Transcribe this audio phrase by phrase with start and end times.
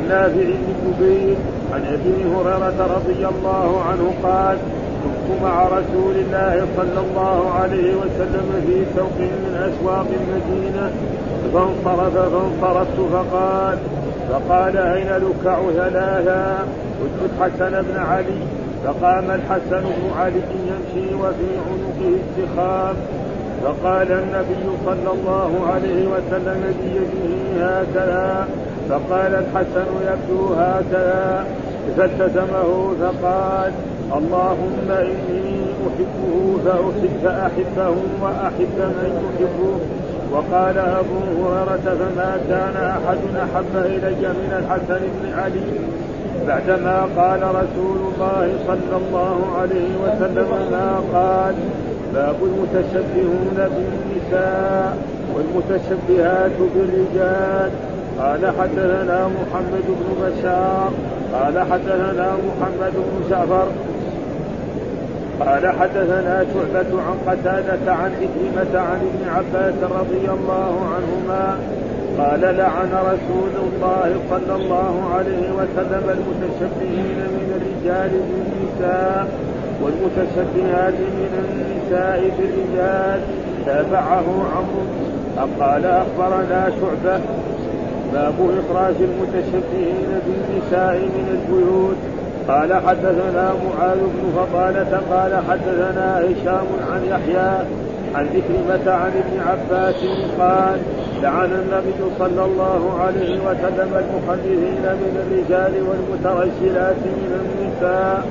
[0.00, 1.36] عن نافع بن جبير
[1.74, 4.58] عن أبي هريرة رضي الله عنه قال
[5.04, 10.90] كنت مع رسول الله صلى الله عليه وسلم في سوق من أسواق المدينة
[11.54, 13.78] فانصرف فانصرفت فقال
[14.30, 16.58] فقال أين لكع ثلاثا
[17.00, 18.40] قلت الحسن بن علي.
[18.84, 22.96] فقام الحسن بن علي يمشي وفي عنقه السخام
[23.64, 28.48] فقال النبي صلى الله عليه وسلم بيده هكذا
[28.90, 31.44] فقال الحسن يبدو هكذا.
[31.96, 33.72] فالتزمه فقال
[34.18, 39.78] اللهم إني أحبه فاحب فأحبه وأحب من يحبه
[40.32, 45.70] وقال أبو هريرة فما كان أحد أحب إلي من الحسن بن علي.
[46.46, 51.54] بعدما قال رسول الله صلى الله عليه وسلم ما قال
[52.14, 54.96] باب المتشبهون بالنساء
[55.34, 57.70] والمتشبهات بالرجال.
[58.20, 60.90] قال حدثنا محمد بن بشار
[61.32, 63.66] قال حدثنا محمد بن جعفر
[65.40, 71.58] قال حدثنا شعبة عن قتادة عن إكرمة عن ابن عباس رضي الله عنهما
[72.18, 79.28] قال لعن رسول الله صلى الله عليه وسلم المتشبهين من الرجال بالنساء
[79.82, 83.20] والمتشبهات من النساء بالرجال
[83.66, 84.24] تابعه
[84.56, 84.84] عمرو
[85.60, 87.20] قال أخبرنا شعبة
[88.12, 91.96] باب إخراج المتشبهين بالنساء من البيوت.
[92.48, 97.50] قال حدثنا معاذ بن فضالة قال حدثنا هشام عن يحيى
[98.14, 99.94] عن ذكرمة عن ابن عباس
[100.38, 100.78] قال
[101.22, 108.26] لعن النبي صلى الله عليه وسلم المخلفين من الرجال والمترجلات من النساء.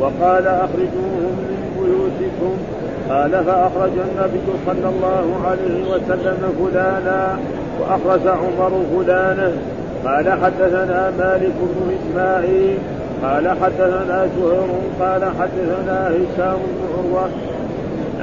[0.00, 2.56] وقال أخرجوهم من بيوتكم.
[3.10, 7.38] قال فأخرج النبي صلى الله عليه وسلم فلانا
[7.80, 9.52] وأخرج عمر فلانا
[10.04, 12.78] قال حدثنا مالك بن إسماعيل.
[13.22, 14.68] قال حدثنا زهير.
[15.00, 17.28] قال حدثنا هشام بن عروة.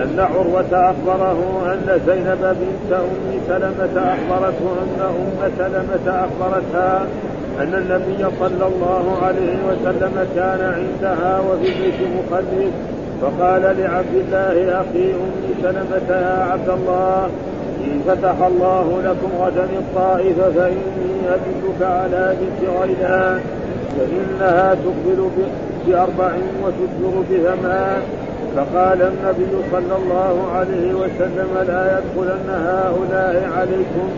[0.03, 7.05] أن عروة أخبره أن زينب بنت أم سلمة أخبرته أن أم سلمة أخبرتها
[7.59, 12.71] أن النبي صلى الله عليه وسلم كان عندها وفي بيت مخلف
[13.21, 17.29] فقال لعبد الله أخي أم سلمة يا عبد الله
[17.85, 23.41] إن فتح الله لكم غدا الطائف فإني أدلك على بنت غيلان
[23.97, 25.29] فإنها تقبل
[25.87, 26.31] بأربع
[26.63, 28.01] وتدبر بثمان
[28.55, 34.09] فقال النبي صلى الله عليه وسلم لا يدخلن هؤلاء عليكم.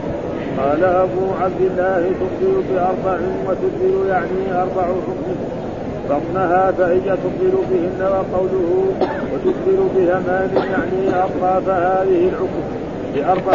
[0.57, 3.17] قال أبو عبد الله تقبل بأربع
[3.47, 5.35] وتدبر يعني أربع حكم
[6.09, 8.85] فضنها فهي تقبل بهن وقوله
[9.33, 12.76] وتدبر بثمان يعني أطراف هذه الحكم
[13.17, 13.53] بأربع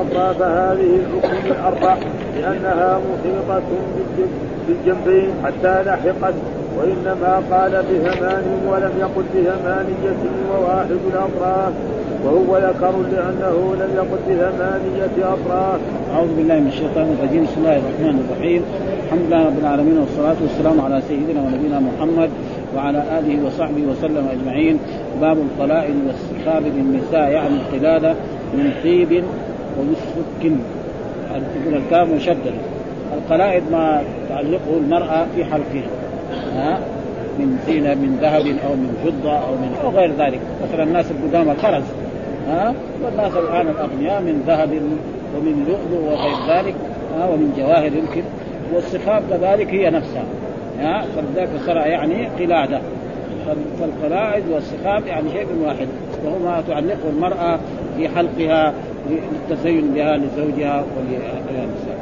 [0.00, 1.96] أطراف هذه الحكم الأربع
[2.36, 3.62] لأنها محيطة
[4.68, 6.34] بالجنبين حتى لحقت
[6.78, 10.20] وإنما قال بثمان ولم يقل بثمانية
[10.52, 11.72] وواحد الأطراف
[12.24, 15.80] وهو ذكر لأنه لم يقل بثمانية أطراف.
[16.14, 18.62] أعوذ بالله من الشيطان الرجيم بسم الله الرحمن الرحيم.
[19.04, 22.30] الحمد لله رب العالمين والصلاة والسلام على سيدنا ونبينا محمد
[22.76, 24.78] وعلى آله وصحبه وسلم أجمعين.
[25.20, 28.14] باب القلائد والسخاب للنساء يعني القلادة.
[28.54, 29.24] من طيب
[29.78, 30.52] ومسك
[31.62, 32.54] تقول الكام مشدد؟
[33.14, 35.88] القلائد ما تعلقه المرأة في حلقها.
[36.54, 36.78] ها؟
[37.38, 40.40] من زينة من ذهب أو من فضة أو من أو غير ذلك.
[40.62, 41.82] مثلا الناس القدامى الخرز
[42.48, 42.74] ها؟
[43.04, 44.70] والناس الآن الأغنياء من ذهب
[45.36, 46.74] ومن لؤلؤ وغير ذلك.
[47.18, 48.22] ها؟ ومن جواهر يمكن.
[48.74, 50.24] والصخاب كذلك هي نفسها.
[50.80, 52.80] ها؟ فلذلك صار يعني قلادة.
[53.80, 55.88] فالقلائد والصخاب يعني شيء واحد.
[56.24, 57.58] وهو ما تعلقه المرأة
[57.96, 58.72] في حلقها
[59.10, 62.00] للتزين بها لزوجها وللنساء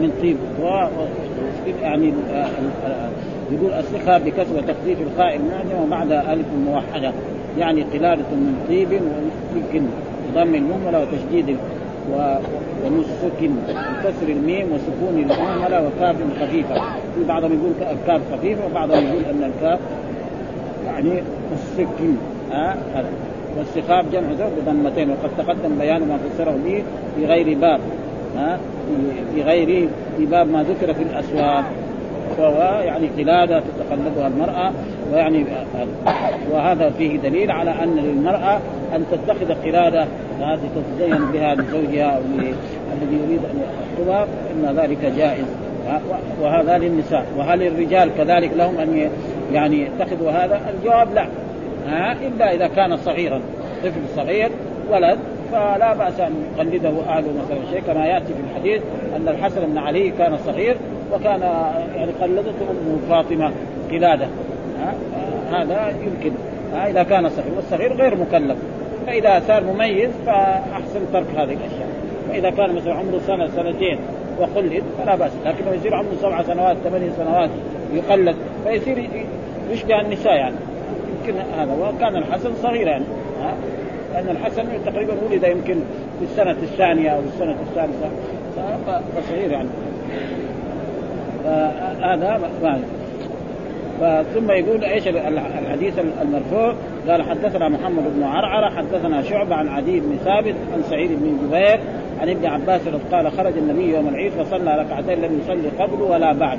[0.00, 0.36] من طيب.
[1.82, 2.12] يعني
[3.52, 7.12] يقول الصخة بكسر وتخفيف الخاء المعجم وبعدها ألف موحدة.
[7.58, 9.82] يعني قلادة من طيب ومسك
[10.34, 11.56] ضم المهملة وتشديد
[12.12, 12.34] و...
[12.84, 16.74] ونسك بكسر الميم وسكون المهملة وكاف خفيفة.
[17.14, 19.78] في بعضهم يقول الكاف خفيفة وبعضهم يقول أن الكاف
[20.86, 21.22] يعني
[21.52, 21.88] مسك
[22.54, 23.08] ها هذا.
[23.58, 26.82] والسخاب جمع زوج بضمتين وقد تقدم بيان ما فسره به
[27.16, 27.80] في غير باب
[28.36, 28.58] ها
[29.34, 31.64] في غير في باب ما ذكر في الأسواق.
[32.38, 34.72] فهو يعني قلادة تتقلبها المرأة
[35.12, 35.44] ويعني
[36.52, 38.60] وهذا فيه دليل على أن للمرأة
[38.94, 40.06] أن تتخذ قلادة
[40.40, 42.20] هذه تتزين بها لزوجها أو
[43.02, 45.44] الذي يريد أن يخطبها إن ذلك جائز
[46.42, 47.26] وهذا للنساء.
[47.38, 49.10] وهل الرجال كذلك لهم أن
[49.52, 51.26] يعني يتخذوا هذا؟ الجواب لا.
[51.88, 53.40] ها؟ إلا إذا كان صغيرا
[53.84, 54.50] طفل صغير
[54.90, 55.18] ولد
[55.52, 57.82] فلا بأس أن يقلده اهله مثلا شيء.
[57.86, 58.82] كما يأتي في الحديث
[59.16, 60.76] أن الحسن بن علي كان صغير
[61.12, 61.40] وكان
[61.96, 63.52] يعني قلدته امه فاطمة
[63.90, 64.26] قلادة.
[65.52, 66.32] هذا يمكن.
[66.86, 68.56] إذا كان صغير والصغير غير مكلف.
[69.06, 71.88] فإذا صار مميز فأحسن ترك هذه الأشياء.
[72.28, 73.98] فإذا كان مثلا عمره سنة سنتين
[74.40, 75.32] وقلد فلا بأس.
[75.46, 77.50] لكن لو يصير عمره سبع سنوات ثمانية سنوات
[77.94, 79.10] يقلد فيصير
[79.70, 80.56] يشبه النساء يعني.
[81.28, 83.54] يمكن هذا وكان الحسن صغير ها؟
[84.14, 85.74] لأن الحسن تقريبا ولد يمكن
[86.18, 88.08] في السنة الثانية أو السنة الثالثة
[89.16, 89.68] فصغير يعني.
[92.02, 92.40] هذا
[94.34, 96.74] ثم يقول إيش الحديث المرفوع؟
[97.08, 101.80] قال حدثنا محمد بن عرعرة حدثنا شعبة عن عدي بن ثابت عن سعيد بن جبير
[102.20, 102.80] عن ابن عباس
[103.12, 106.58] قال خرج النبي يوم العيد فصلى ركعتين لم يصلي قبل ولا بعد.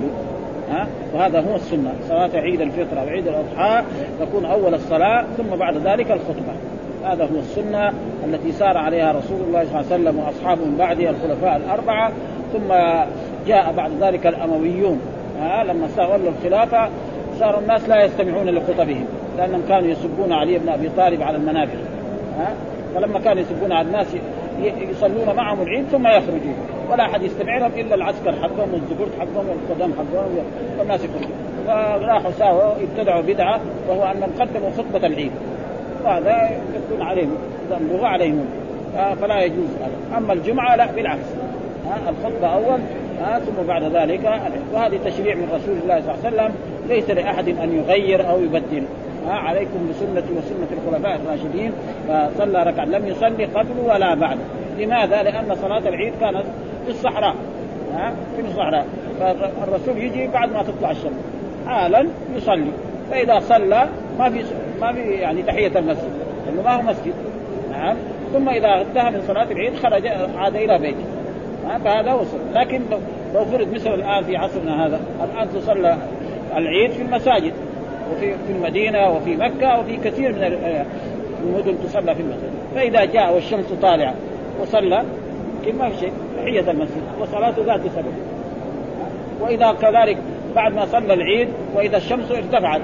[0.71, 1.93] ها؟ وهذا هو السنة.
[2.09, 3.83] صلاة عيد الفطر أو عيد الأضحى
[4.19, 6.53] تكون أول الصلاة ثم بعد ذلك الخطبة.
[7.05, 7.93] هذا هو السنة
[8.25, 12.11] التي سار عليها رسول الله صلى الله عليه وسلم وأصحابه من بعده الخلفاء الأربعة.
[12.53, 12.73] ثم
[13.47, 15.01] جاء بعد ذلك الأمويون.
[15.39, 16.89] ها؟ لما استولوا الخلافة
[17.39, 19.05] صار الناس لا يستمعون لخطبهم
[19.37, 21.77] لأنهم كانوا يسبون علي بن أبي طالب على المنابر
[22.37, 22.53] ها؟
[22.95, 24.07] فلما كانوا يسبون على الناس
[24.91, 26.55] يصلون معهم العيد ثم يخرجون.
[26.91, 30.37] ولا أحد يستمع لهم إلا العسكر حقهم والزبرت حقهم والقدم حقهم
[30.79, 31.31] والناس يخرجون
[31.67, 33.59] فراحوا ساووا ابتدعوا بدعة
[33.89, 35.31] وهو أن قدموا خطبة العيد.
[36.03, 37.35] وهذا يكون عليهم
[37.69, 38.45] ذنبه عليهم.
[39.21, 40.17] فلا يجوز هذا.
[40.17, 41.27] أما الجمعة لا بالعكس.
[42.09, 42.79] الخطبة أول
[43.19, 44.41] ثم بعد ذلك.
[44.73, 46.55] وهذه تشريع من رسول الله صلى الله عليه وسلم.
[46.89, 48.83] ليس لأحد أن يغير أو يبدل.
[49.27, 51.71] ها عليكم بسنتي وسنة الخلفاء الراشدين
[52.07, 52.85] فصلى ركعة.
[52.85, 54.37] لم يصلي قبل ولا بعد.
[54.79, 56.43] لماذا؟ لأن صلاة العيد كانت
[56.85, 57.35] في الصحراء
[57.93, 58.85] ها في الصحراء.
[59.19, 61.19] فالرسول يجي بعد ما تطلع الشمس.
[61.67, 62.71] حالا يصلي.
[63.11, 63.87] فإذا صلى
[64.19, 64.43] ما في
[64.81, 66.11] ما في يعني تحية المسجد
[66.45, 67.13] لأنه ما هو مسجد.
[67.71, 67.95] نعم.
[68.33, 70.07] ثم إذا انتهى من صلاة العيد خرج
[70.37, 71.05] عاد إلى بيته.
[71.83, 72.21] فهذا هو
[72.55, 72.81] لكن
[73.33, 75.97] لو فرض مثل الآن في عصرنا هذا الآن تصلى
[76.57, 77.53] العيد في المساجد.
[78.11, 80.43] وفي في المدينة وفي مكة وفي كثير من
[81.43, 82.51] المدن تصلى في المسجد.
[82.75, 84.13] فإذا جاء والشمس طالعة
[84.61, 85.03] وصلى
[85.65, 88.13] يمكن ما في شيء تحيه المسجد وصلاته ذات سبب.
[89.41, 90.17] وإذا كذلك
[90.55, 92.81] بعد ما صلى العيد وإذا الشمس ارتفعت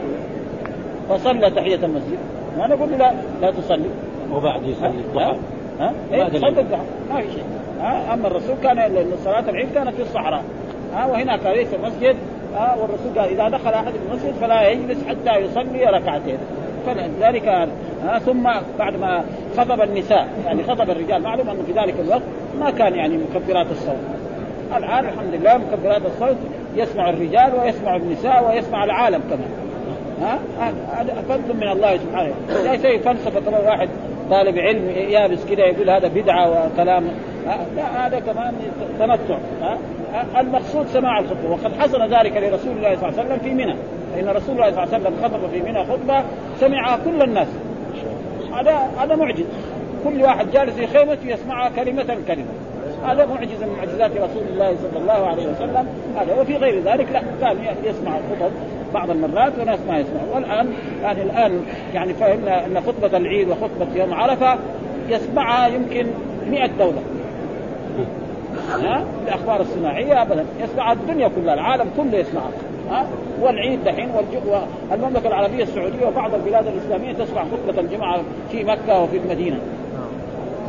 [1.10, 2.18] فصلى تحية المسجد.
[2.58, 3.90] ما نقول لا لا تصلي.
[4.34, 5.36] وبعد يصلي الضحى.
[5.80, 6.84] ها؟ ها؟ صلى الضحى.
[7.10, 7.44] ما في شيء.
[7.82, 10.44] ها؟ أما الرسول كان صلاة العيد كانت في الصحراء
[10.94, 12.16] ها؟ وهناك ليس مسجد
[12.56, 16.38] ها والرسول قال إذا دخل أحد المسجد فلا يجلس حتى يصلي ركعتين.
[16.86, 17.48] فلذلك
[18.04, 18.50] ها ثم
[18.80, 19.24] بعد ما
[19.58, 22.22] خطب النساء يعني خطب الرجال معلوم انه في ذلك الوقت
[22.60, 23.96] ما كان يعني مكبرات الصوت.
[24.78, 26.38] الآن الحمد لله مكبرات الصوت
[26.76, 29.52] يسمع الرجال ويسمع النساء ويسمع العالم كمان.
[30.22, 30.40] ها
[30.94, 32.34] هذا فضل من الله سبحانه.
[32.64, 33.90] لا شيء فلسفة واحد
[34.30, 37.04] طالب علم يابس كذا يقول هذا بدعة وكلام.
[37.76, 38.54] لا هذا كمان
[39.00, 39.38] تمتع
[40.40, 43.76] المقصود سماع الخطبة وقد حصل ذلك لرسول الله صلى الله عليه وسلم في منى.
[44.16, 46.24] فإن رسول الله صلى الله عليه وسلم خطب في منى خطبة
[46.60, 47.48] سمعها كل الناس.
[48.54, 49.46] هذا هذا معجز.
[50.04, 52.52] كل واحد جالس في خيمته يسمعها كلمة كلمة.
[53.06, 55.88] هذا معجزه من معجزات رسول الله صلى الله عليه وسلم.
[56.18, 58.52] هذا وفي غير ذلك لا كان يسمع الخطب
[58.94, 60.74] بعض المرات وناس ما يسمعوا والآن
[61.04, 64.58] يعني الآن يعني فهمنا أن خطبة العيد وخطبة يوم عرفة
[65.10, 66.08] يسمعها يمكن
[66.50, 67.02] 100 دولة.
[68.72, 70.46] ها؟ الاخبار الصناعية ابدا.
[70.60, 72.52] يسمع الدنيا كلها العالم كله يسمعها
[72.90, 73.06] ها؟
[73.42, 74.10] والعيد دحين
[74.92, 79.60] والمملكة العربية السعودية وبعض البلاد الإسلامية تسمع خطبة الجمعة في مكة وفي المدينة.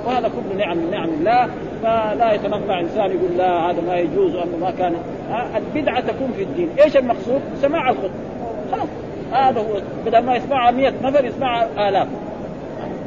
[0.06, 1.48] وهذا كله نعم من نعم الله.
[1.82, 4.94] فلا يتنطع إنسان يقول لا هذا ما يجوز وانه ما كان.
[5.56, 8.10] البدعة تكون في الدين، إيش المقصود؟ سماع الخطبة.
[8.72, 8.88] خلاص.
[9.32, 9.80] هذا هو.
[10.06, 12.08] بدل ما يسمعها 100 نفر يسمعها آلاف.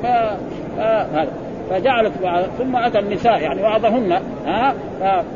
[0.04, 0.06] ف...
[0.80, 1.28] هذا.
[1.70, 2.14] فجعلت
[2.58, 4.74] ثم أتى النساء يعني وعظهن ها؟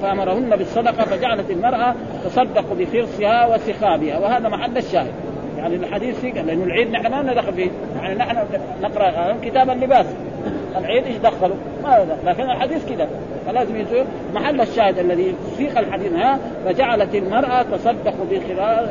[0.01, 1.95] فأمرهن بالصدقة فجعلت المرأة
[2.25, 4.17] تصدق بخرصها وسخابها.
[4.17, 5.12] وهذا محل الشاهد.
[5.57, 7.69] يعني الحديث فيه لأنه العيد نحن ما ندخل فيه.
[8.01, 8.38] يعني نحن
[8.81, 10.05] نقرأ كتاب اللباس.
[10.77, 13.07] العيد إيش دخلوا؟ ما لكن الحديث كذا.
[13.48, 18.13] فلازم يصير محل الشاهد الذي سيق الحديث ها؟ فجعلت المرأة تصدق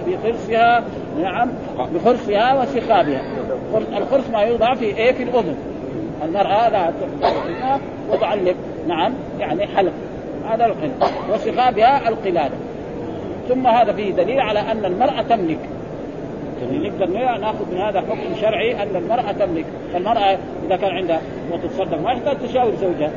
[0.07, 0.85] بخرصها
[1.23, 1.49] نعم
[1.95, 3.23] بخرصها وسخابها.
[3.97, 5.78] الخرص ما يوضع في إيه؟ في الأذن.
[6.25, 6.93] المرأة لا
[8.11, 8.55] وتعلق
[8.89, 9.93] نعم يعني حلق.
[10.51, 12.55] هذا الحلق وسخابها القلادة.
[13.49, 15.59] ثم هذا فيه دليل على أن المرأة تملك.
[16.63, 21.21] يعني نقدر نأخذ من هذا حكم شرعي أن المرأة تملك، فالمرأة إذا كان عندها
[21.53, 23.11] وتتصدق ما يحتاج تشاور زوجها.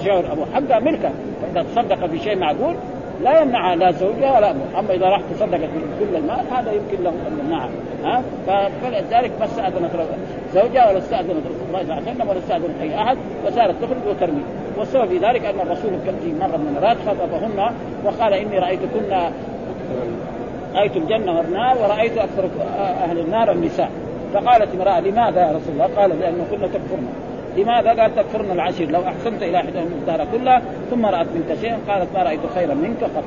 [0.00, 1.12] تشاور ابو حقها ملكها.
[1.42, 2.74] فإذا تصدق في شيء معقول
[3.22, 5.70] لا يمنع لا زوجها ولا أبوها أما إذا راح تصدقت
[6.00, 7.70] كل المال هذا يمكن له أن يمنعها.
[8.04, 8.22] ها؟
[8.82, 9.90] فلذلك ما استأذنت
[10.54, 14.06] زوجها ولا استأذنت رسول الله صلى الله عليه وسلم ولا استأذنت أي أحد وصارت تخرج
[14.08, 14.42] وترمي.
[14.78, 15.90] والسبب في ذلك أن الرسول
[16.24, 19.30] في مرة من المرات خطبهن وقال إني رأيتكن
[20.74, 23.90] رأيت الجنة والنار ورأيت أكثر أهل النار النساء.
[24.34, 27.08] فقالت امرأة لماذا يا رسول الله؟ قال لأنه كنا تكفرنا
[27.56, 28.90] لماذا؟ قال تكفرن العشير.
[28.90, 33.04] لو أحسنت إلى احدهم الدهر كلها ثم رأت منك شيئا قالت ما رأيت خيرا منك
[33.04, 33.24] قط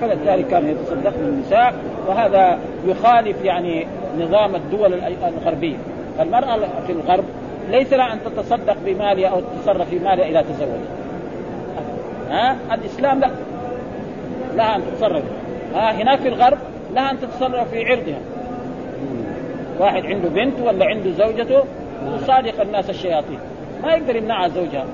[0.00, 1.74] فلذلك كان يتصدقن النساء
[2.08, 3.86] وهذا يخالف يعني
[4.18, 4.94] نظام الدول
[5.24, 5.76] الغربية.
[6.18, 7.24] فالمرأة في الغرب
[7.70, 10.88] ليس لها أن تتصدق بمالها أو تتصرف في مالها اذا تزوجت
[12.30, 13.30] ها؟ الإسلام لا.
[14.56, 15.22] لها أن تتصرف.
[15.74, 16.58] ها؟ هناك في الغرب
[16.94, 18.20] لها أن تتصرف في عرضها.
[19.78, 21.64] واحد عنده بنت ولا عنده زوجته
[22.14, 23.38] وصادق الناس الشياطين.
[23.84, 24.84] ما يقدر يمنعها زوجها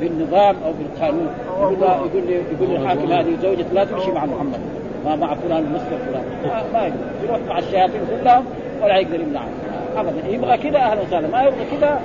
[0.00, 1.28] بالنظام أو بالقانون.
[1.60, 4.60] يقول يقول لي يقول الحاكم هذه زوجتي لا تمشي مع محمد.
[5.04, 6.24] ما مع فلان المسلم فلان.
[6.72, 6.96] ما, يقدر.
[7.24, 8.44] يروح مع الشياطين كلهم
[8.82, 9.48] ولا يقدر يمنعها.
[9.96, 10.28] ابدا.
[10.28, 11.28] يبغى كذا أهلا وسهلا.
[11.28, 12.00] ما يبغى كذا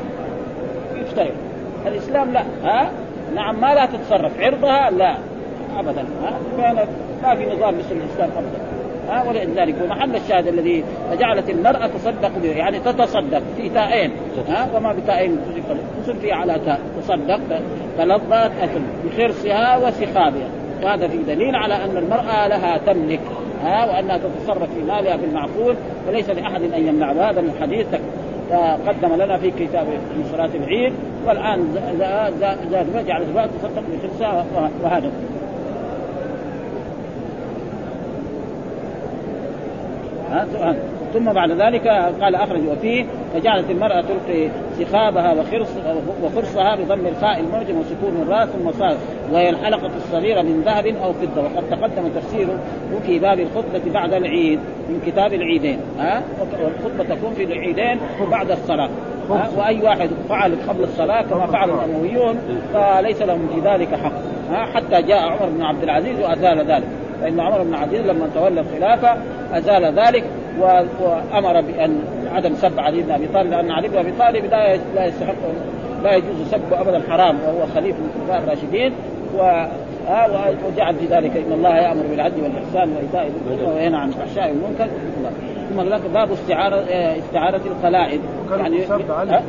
[0.95, 1.33] يفترق
[1.87, 2.43] الإسلام لا.
[2.63, 2.89] ها؟
[3.35, 4.39] نعم ما لا تتصرف.
[4.39, 5.15] عرضها لا.
[5.79, 6.03] ابدا.
[6.23, 6.85] ها؟
[7.23, 8.78] ما في نظام مثل الإسلام ابدا.
[9.09, 10.83] ها ولذلك ومحل الشاهد الذي
[11.19, 14.11] جعلت المرأة تصدق به يعني تتصدق في تائين
[14.49, 15.37] ها وما بتائين
[16.03, 17.39] تصل فيها على تاء تصدق
[17.97, 20.49] تلظت أكل بخرصها وسخابها.
[20.83, 23.19] وهذا في دليل على أن المرأة لها تملك
[23.63, 25.75] ها وأنها تتصرف في مالها بالمعقول
[26.07, 27.87] وليس لأحد أن يمنع هذا من حديث
[28.87, 30.93] قدم لنا في كتاب في صلاة العيد
[31.25, 31.67] والآن
[31.99, 33.23] زاد زاد جعل
[33.61, 34.45] تصدق بخرصها
[34.83, 35.11] وهذا.
[41.13, 41.87] ثم بعد ذلك
[42.21, 45.69] قال أخرج وفيه فجعلت المرأة تلقي سخابها وخرص
[46.23, 48.97] وخرصها بضم الخاء المعجم وسكون الراس ثم صار
[49.31, 51.41] وهي الحلقة الصغيرة من ذهب أو فضة.
[51.41, 52.59] وقد تقدم تفسيره
[53.05, 54.59] في باب الخطبة بعد العيد
[54.89, 55.79] من كتاب العيدين.
[55.99, 56.23] ها؟
[56.63, 57.99] والخطبة تكون في العيدين
[58.31, 58.89] بعد الصلاة؟
[59.57, 62.37] وأي واحد فعل قبل الصلاة كما فعل الأمويون
[62.73, 64.11] فليس لهم في ذلك حق؟
[64.73, 66.87] حتى جاء عمر بن عبد العزيز وأزال ذلك.
[67.21, 69.17] فإن عمر بن عبد لما تولى الخلافة
[69.53, 70.23] أزال ذلك
[70.59, 71.99] وأمر بأن
[72.31, 75.35] عدم سب علي بن أبي طالب لأن علي بن أبي طالب لا لا يستحق
[76.03, 78.93] لا يجوز سبه ابدا حرام وهو خليفه من الخلفاء الراشدين
[79.37, 79.65] و
[80.67, 84.87] وجعل في ذلك إن الله يأمر بالعدل والإحسان وإيتاء ذي القربى وينهى عن الفحشاء والمنكر.
[85.69, 86.85] ثم هناك باب استعارة
[87.19, 88.21] استعارة القلائد.
[88.59, 89.41] يعني يسب علي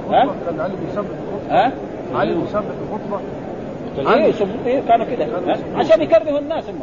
[0.46, 1.72] كان علي الخطبه
[2.14, 3.20] علي بيسب الخطبة.
[3.98, 4.32] علي
[4.66, 5.26] إيه كانوا كده.
[5.76, 6.80] عشان يكرهوا الناس هم.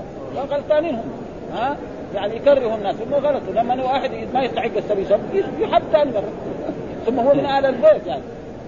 [0.52, 1.12] غلطانين هم.
[1.54, 1.78] ها؟
[2.16, 3.14] يعني يكرهوا الناس هم.
[3.14, 5.22] غلط لما واحد ما يستحق السب
[5.60, 6.30] يحب ثاني مرة.
[7.06, 8.22] ثم هو من أهل البيت يعني.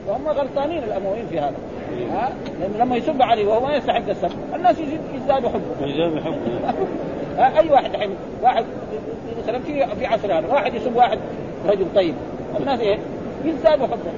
[0.08, 1.56] وهم غلطانين الأمويين في هذا.
[2.12, 2.30] ها؟
[2.60, 4.76] لأن لما يسب عليه وهو ما يستحق السب الناس
[5.16, 5.88] يزدادوا حبه.
[5.88, 6.74] يزدادوا حبه.
[7.60, 8.10] أي واحد الحين؟
[8.42, 8.66] واحد
[9.44, 10.48] مثلا في في عصر هذا.
[10.48, 11.20] واحد يسب واحد
[11.68, 12.14] رجل طيب.
[12.60, 12.98] الناس إيه؟
[13.46, 14.12] يزدادوا حبه.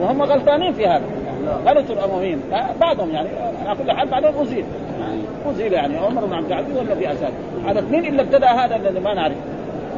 [0.00, 1.19] وهم غلطانين في هذا.
[1.66, 2.40] غلطوا الامويين
[2.80, 3.28] بعضهم يعني
[3.66, 4.64] على كل حال بعضهم أزيل.
[5.50, 7.06] أزيل يعني عمر بن عبد العزيز ولا في
[7.66, 9.36] على اثنين الا ابتدأ هذا الذي ما نعرف؟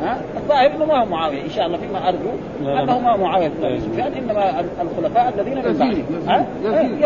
[0.02, 2.30] ها؟ الظاهر إنه ما هو معاوية إن شاء الله فيما أرجو
[2.60, 6.02] أنه ما هو معاوية بن سفيان إنما الخلفاء الذين من بعده.
[6.32, 6.46] ها؟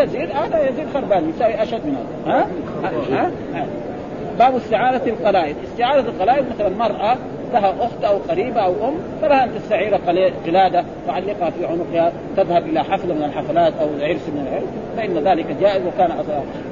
[0.03, 0.29] يزيد.
[0.31, 2.35] هذا يزيد خربان يساوي أشد من هذا.
[2.35, 3.65] ها؟ ها؟
[4.39, 7.15] باب استعارة القلائد، استعارة القلائد مثلا مرأة
[7.53, 9.95] لها أخت أو قريبة أو أم فلها أن تستعير
[10.45, 15.45] قلادة تعلقها في عنقها تذهب إلى حفلة من الحفلات أو عرس من العرس فإن ذلك
[15.61, 16.11] جائز وكان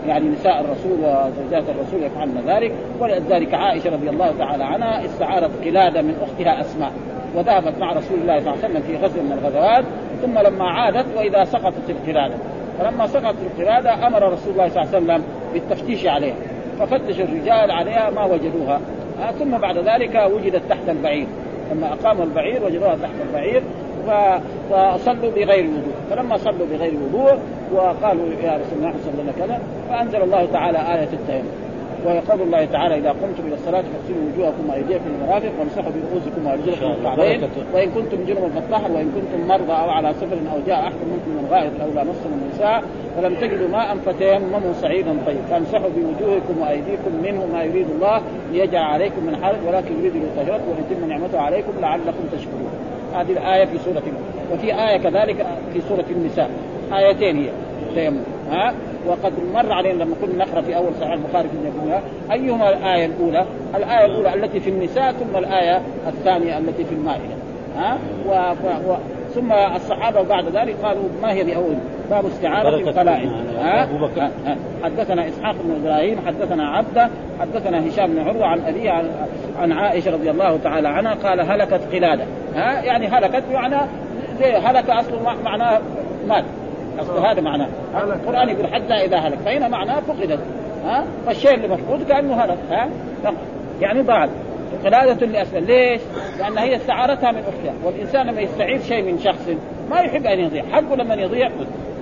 [0.07, 2.71] يعني نساء الرسول وزوجات الرسول يفعلن ذلك.
[2.99, 6.91] ولذلك عائشة رضي الله تعالى عنها استعارت قلادة من أختها أسماء
[7.35, 9.85] وذهبت مع رسول الله صلى الله عليه وسلم في غزو من الغزوات
[10.21, 12.35] ثم لما عادت وإذا سقطت القلادة.
[12.79, 16.35] فلما سقطت القلادة أمر رسول الله صلى الله عليه وسلم بالتفتيش عليها
[16.79, 18.79] ففتش الرجال عليها ما وجدوها.
[19.21, 21.27] آه ثم بعد ذلك وجدت تحت البعير.
[21.71, 23.63] لما اقاموا البعير وجدوها تحت البعير
[24.69, 25.95] فصلوا بغير وضوء.
[26.09, 27.37] فلما صلوا بغير وضوء
[27.73, 31.64] وقالوا يا رسول الله صلى الله كذا فأنزل الله تعالى آية التيمم.
[32.05, 37.49] ويقول الله تعالى إذا قمتم إلى الصلاة فاغسلوا وجوهكم وأيديكم المرافق وامسحوا برؤوسكم وأرجلكم الكعبين.
[37.73, 41.47] وإن كنتم جنبا فاطهروا وإن كنتم مرضى أو على سفر أو جاء احد منكم من
[41.51, 42.83] غائط أو لامستم النساء
[43.15, 48.21] فلم تجدوا ماء فتيمموا صعيدا طيب فامسحوا بوجوهكم وأيديكم منه ما يريد الله
[48.51, 52.71] ليجعل عليكم من حرج ولكن يريد ليطهركم ويتم نعمته عليكم لعلكم تشكرون.
[53.15, 54.03] هذه الآية في سورة
[54.53, 56.49] وفي آية كذلك في سورة النساء.
[56.93, 57.49] آيتين هي.
[57.95, 58.17] تيمم.
[58.51, 58.73] ها؟
[59.07, 61.99] وقد مر علينا لما كنا نقرأ في أول صحيح البخاري في النبوة
[62.31, 63.45] أيهما الآية الأولى؟
[63.75, 67.35] الآية الأولى التي في النساء ثم الآية الثانية التي في المائدة.
[67.77, 67.97] ها؟
[68.27, 68.31] و...
[68.91, 68.95] و...
[69.35, 71.75] ثم الصحابة بعد ذلك قالوا ما هي بأول؟
[72.11, 73.29] باب استعاره القلائد.
[74.83, 77.09] حدثنا إسحاق بن إبراهيم حدثنا عبدة
[77.39, 79.09] حدثنا هشام بن عروة عن أبيه عن,
[79.59, 82.23] عن عائشة رضي الله تعالى عنها قال هلكت قلادة.
[82.55, 83.77] ها؟ يعني هلكت بمعنى
[84.39, 85.79] زي هلك اصله مع- معناه
[86.27, 86.43] مات.
[86.99, 87.67] أصل هذا معناه.
[87.93, 89.37] ها؟ القرآن يقول حتى إذا هلك.
[89.37, 90.39] فهنا معناه فقدت.
[90.85, 92.57] ها؟ فالشيء اللي مفقود كأنه هلك.
[92.71, 92.89] ها؟
[93.81, 94.29] يعني ضاعت
[94.85, 95.63] قلادة لأسفل.
[95.63, 96.01] ليش؟
[96.39, 97.73] لأن هي استعارتها من أختها.
[97.83, 99.49] والإنسان لما يستعير شيء من شخص
[99.89, 100.63] ما يحب أن يضيع.
[100.71, 101.49] حقه لما يضيع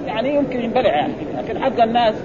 [0.06, 0.96] يعني يمكن ينبلع.
[0.96, 2.16] يعني لكن حق الناس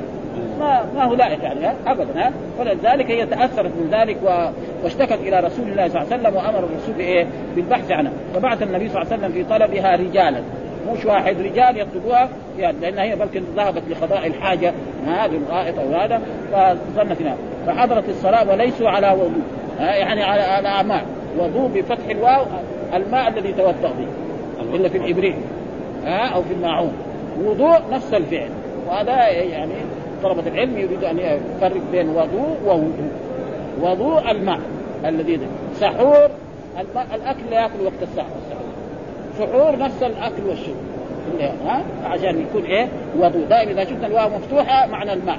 [0.60, 2.26] ما ما هو لائق يعني؟ ابدا.
[2.26, 4.48] ها؟ ولذلك هي تأثرت من ذلك و...
[4.84, 8.12] واشتكت إلى رسول الله صلى الله عليه وسلم وأمر الرسول بإيه؟ بالبحث عنها.
[8.34, 10.42] فبعث النبي صلى الله عليه وسلم في طلبها رجالا.
[10.92, 12.28] مش واحد رجال يطلبوها
[12.58, 14.72] يعني لأن هي بلكن ذهبت لقضاء الحاجة
[15.06, 16.20] هذه الغائط أو هذا
[16.52, 19.42] فظنت هناك فحضرت الصلاة وليسوا على وضوء؟
[19.78, 21.04] يعني على على ماء
[21.38, 22.44] وضوء بفتح الواو
[22.94, 24.08] الماء الذي توضأ به
[24.74, 25.36] إلا في الإبريق
[26.04, 26.92] ها أو في الماعون.
[27.44, 28.50] وضوء نفس الفعل.
[28.88, 29.72] وهذا يعني
[30.22, 33.10] طلبة العلم يريد أن يفرق بين وضوء ووضوء.
[33.82, 34.60] وضوء الماء
[35.04, 35.46] الذي ده.
[35.74, 36.30] سحور
[36.80, 38.28] الماء الأكل لا يأكل وقت السحور.
[39.38, 40.76] سحور نفس الأكل والشرب.
[41.66, 43.44] ها؟ عشان يكون إيه؟ وضوء.
[43.50, 45.38] دائما إذا شفنا الواو مفتوحة معنى الماء.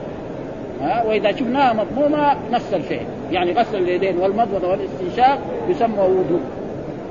[0.81, 3.05] ها؟ وإذا شفناها مضمومة نفس الفعل.
[3.31, 5.39] يعني غسل اليدين والمضمضة والاستنشاق
[5.69, 6.41] يسمى وضوء.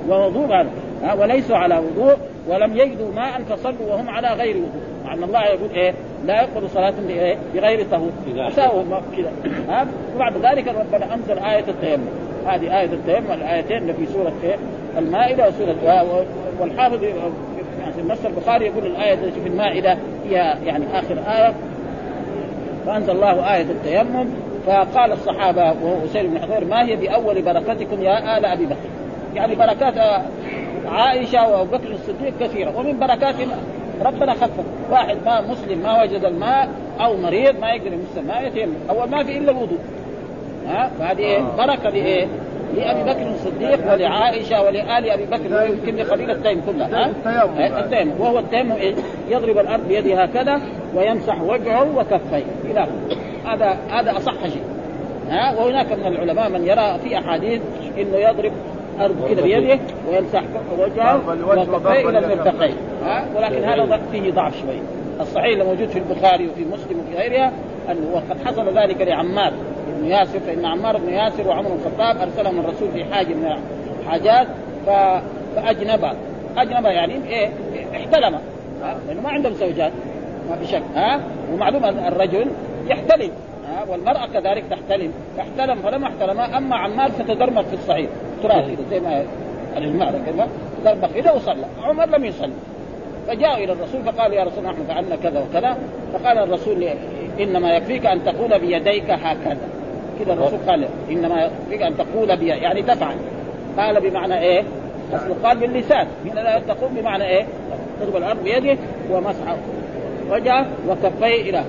[0.09, 0.68] ووضوء هذا.
[1.02, 2.16] ها؟ وليسوا على وضوء.
[2.49, 4.83] ولم يجدوا ماء فصلوا وهم على غير وضوء.
[5.04, 5.95] مع أن الله يقول إيه؟
[6.26, 6.68] لا يقبل
[7.09, 8.11] بإيه؟ بغير طهور.
[8.90, 9.33] ما- كذا.
[9.68, 12.04] ها؟ وبعد ذلك ربنا أنزل آية التيمم.
[12.47, 14.57] هذه آية التيمم الآيتين اللي في سورة إيه؟
[14.99, 16.25] المائدة وسورة و- و-
[16.61, 19.99] والحافظ يعني في النص البخاري يقول الآية التي في المائدة
[20.29, 21.55] هي يعني آخر آية.
[22.87, 24.27] فأنزل الله آية التيمم
[24.67, 28.77] فقال الصحابة وهو أسير بن حضير ما هي بأول بركتكم يا آل أبي بكر؟
[29.35, 29.95] يعني بركات
[30.87, 33.35] عائشة وأبو بكر الصديق كثيرة ومن بركات
[34.05, 36.69] ربنا خفف واحد ما مسلم ما وجد الماء
[37.00, 38.75] أو مريض ما يقدر يمس الماء يتيمم.
[38.91, 39.79] أول ما في إلا الوضوء.
[40.67, 42.27] ها؟ فهذه إيه؟ بركة لإيه؟
[42.77, 47.59] لأبي بكر الصديق ولعائشة ولآل أبي بكر ويمكن لقبيله تيم كلها ها؟ التيمم.
[47.59, 48.95] إيه؟ التيمم وهو التيمم إيه؟
[49.29, 50.61] يضرب الأرض بيده هكذا
[50.95, 52.87] ويمسح وجهه وكفيه إلى.
[53.47, 54.63] هذا هذا أصح شيء
[55.31, 57.61] ها وهناك من العلماء من يرى في أحاديث
[57.99, 58.53] إنه يضرب
[59.01, 60.43] أرض كذا بيده ويمسح
[60.78, 62.39] وجهه وكفيه إلى اليدين.
[62.39, 64.81] المرفقين ها ولكن هذا فيه ضعف شوي
[65.21, 67.52] الصحيح اللي موجود في البخاري وفي مسلم وفي غيرها
[67.91, 69.52] أنه وقد حصل ذلك لعمار
[69.99, 73.56] بن ياسر فإن عمار بن ياسر وعمر بن الخطاب أرسلهم الرسول في حاجة من
[74.02, 74.47] الحاجات
[74.87, 74.91] ف...
[75.56, 76.13] فأجنب.
[76.56, 77.50] أجنب يعني إيه؟
[77.97, 78.39] احتلم؟
[79.08, 79.93] لأنه ما عندهم زوجات
[80.50, 80.82] ما في شك.
[80.95, 81.21] ها؟
[81.52, 82.47] ومعلوم أن الرجل
[82.89, 83.30] يحتلم.
[83.69, 85.13] ها؟ والمرأة كذلك تحتلم.
[85.41, 88.08] احتلم فلما احتلم أما عمار فتدرمغ في الصعيد.
[88.43, 89.25] تراب كده زي ما
[89.76, 90.47] المعنى كده
[91.15, 91.65] كده وصلى.
[91.82, 92.52] عمر لم يصلي.
[93.28, 95.76] فجاء إلى الرسول فقال يا رسول الله نحن فعلنا كذا وكذا.
[96.13, 96.89] فقال الرسول
[97.41, 99.58] إنما يكفيك أن تقول بيديك هكذا.
[100.25, 103.17] كذا الرسول قال إنما يكفيك أن تقول بي يعني تفعل.
[103.78, 104.63] قال بمعنى إيه؟
[105.13, 106.07] اصله قال باللسان.
[106.25, 107.47] هنا لا تقول بمعنى إيه؟
[108.00, 108.78] تضرب الأرض بيده
[109.11, 109.57] ومسح
[110.31, 111.65] وجهه وكفيه إلى.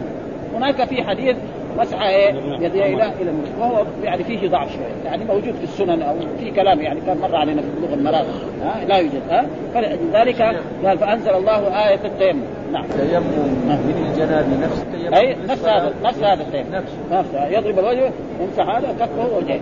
[0.56, 1.38] هناك في حديث
[1.78, 5.06] مسح إيه؟ يديه إلى إلى وهو يعني فيه ضعف شوية.
[5.06, 8.26] يعني موجود في السنن أو في كلام يعني كان مر علينا في بلوغ المرام.
[8.64, 9.22] ها؟ لا يوجد.
[9.30, 10.42] ها؟ فلذلك
[10.86, 12.42] قال فأنزل الله آية التيمم.
[12.72, 12.84] نعم.
[12.84, 13.24] تيمم
[13.68, 16.76] من الجنابه نفس التيمم أي نفس هذا نفس هذا التيمم.
[16.76, 19.60] نفسه نفسه يضرب الوجه يمسح هذا كفه وجهه.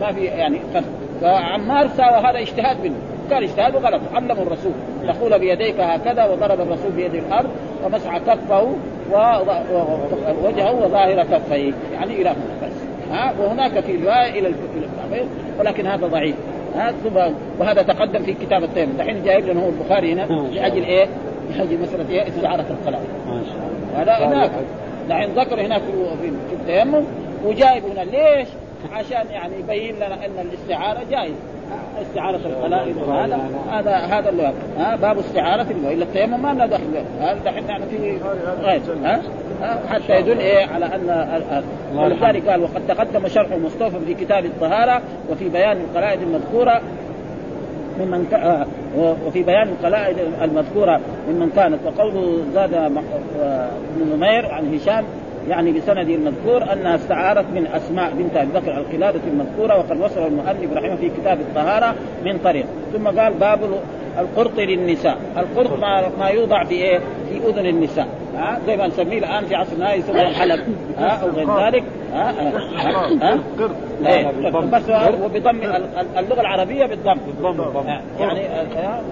[0.00, 0.84] ما في يعني فرق
[1.20, 2.94] فعمار ساوى هذا اجتهاد منه.
[3.30, 4.72] كان اجتهاد غلط علمه الرسول.
[5.08, 7.50] تقول بيديك هكذا وضرب الرسول بيد الأرض
[7.84, 8.74] ومسح كفه
[9.12, 11.72] ووجهه وظاهر كفيه.
[11.92, 12.72] يعني إلى هنا بس.
[13.12, 14.52] ها؟ وهناك في رواية إلى
[15.58, 16.36] ولكن هذا ضعيف.
[16.76, 16.92] ها؟
[17.58, 18.92] وهذا تقدم في كتاب التيمم.
[18.98, 21.06] دحين جايب لنا هو البخاري هنا لأجل إيه؟
[21.58, 23.56] لاجل مسألة إيه؟ استعاره القلم ما شاء
[24.02, 24.50] الله هذا هناك
[25.08, 25.82] دحين ذكر هناك
[26.22, 27.04] في التيمم
[27.44, 28.48] وجايب هنا ليش؟
[28.92, 31.34] عشان يعني يبين لنا أن الاستعارة جائز
[32.02, 33.38] استعارة القلائد وهذا
[33.70, 37.02] هذا هذا اللي ها باب استعارة اللي إلا التيمم ما لنا دخل به.
[37.26, 38.18] هذا دحين يعني في
[38.62, 39.20] غير ها؟
[39.88, 44.14] حتى يدل إيه على أن ال- ال- الله ولذلك قال وقد تقدم شرح مصطفى في
[44.14, 46.80] كتاب الطهارة وفي بيان القلائد المذكورة
[48.00, 48.26] ممن.
[48.34, 48.66] آه،
[48.98, 51.78] وفي بيان القلائد المذكورة ممن كانت.
[51.86, 53.02] وقوله زاد ابن
[54.16, 55.04] نمير عن هشام
[55.48, 60.72] يعني بسنده المذكور أنها استعارت من أسماء بنت أبي بكر القلادة المذكورة وقد وصل المؤلف
[60.72, 62.66] رحمه في كتاب الطهارة من طريق.
[62.92, 63.58] ثم قال باب
[64.18, 65.16] القرط للنساء.
[65.36, 68.08] القرط ما, ما يوضع في إيه؟ في أذن النساء.
[68.36, 70.60] ها؟ زي ما نسميه الآن في عصرنا يسمونه حلب
[70.98, 71.84] ها؟ أو غير ذلك.
[72.12, 72.30] ها؟
[73.22, 73.38] ها,
[74.06, 74.30] إيه،.
[74.60, 77.14] بس هو وبضم ال- ال- اللغة العربية بالضم.
[77.42, 77.60] بالضم
[78.20, 78.40] يعني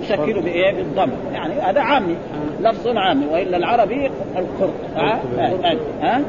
[0.03, 1.11] يشكلوا بإيه؟ بالضم.
[1.33, 2.17] يعني هذا عامي
[2.61, 3.23] لفظ عام.
[3.33, 4.75] وإلا العربي القرط.
[4.97, 5.21] ها؟
[6.03, 6.21] ها؟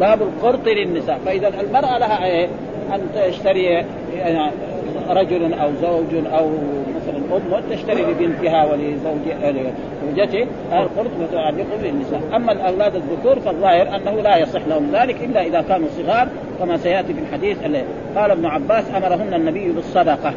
[0.00, 1.18] باب القرط للنساء.
[1.26, 2.48] فإذا المرأة لها إيه؟
[2.94, 4.50] أن تشتري يعني
[5.10, 6.50] رجل أو زوج أو
[7.30, 12.20] مثلا ام تشتري لبنتها ولزوجته القرط متعلق بالنساء.
[12.36, 17.14] أما الأولاد الذكور فالظاهر أنه لا يصح لهم ذلك إلا إذا كانوا صغار كما سيأتي
[17.14, 17.82] في الحديث اللي
[18.16, 20.34] قال ابن عباس أمرهن النبي بالصدقة.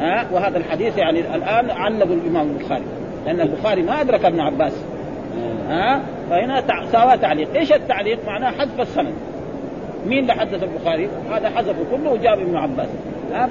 [0.00, 2.84] ها؟ وهذا الحديث يعني الآن علق الإمام البخاري
[3.26, 4.72] لأن البخاري ما أدرك ابن عباس.
[5.68, 7.48] ها؟ فهنا ساوى تعليق.
[7.56, 9.14] إيش التعليق؟ معناه حذف السند.
[10.06, 12.88] مين اللي حدث البخاري؟ هذا حذفه كله وجاب ابن عباس.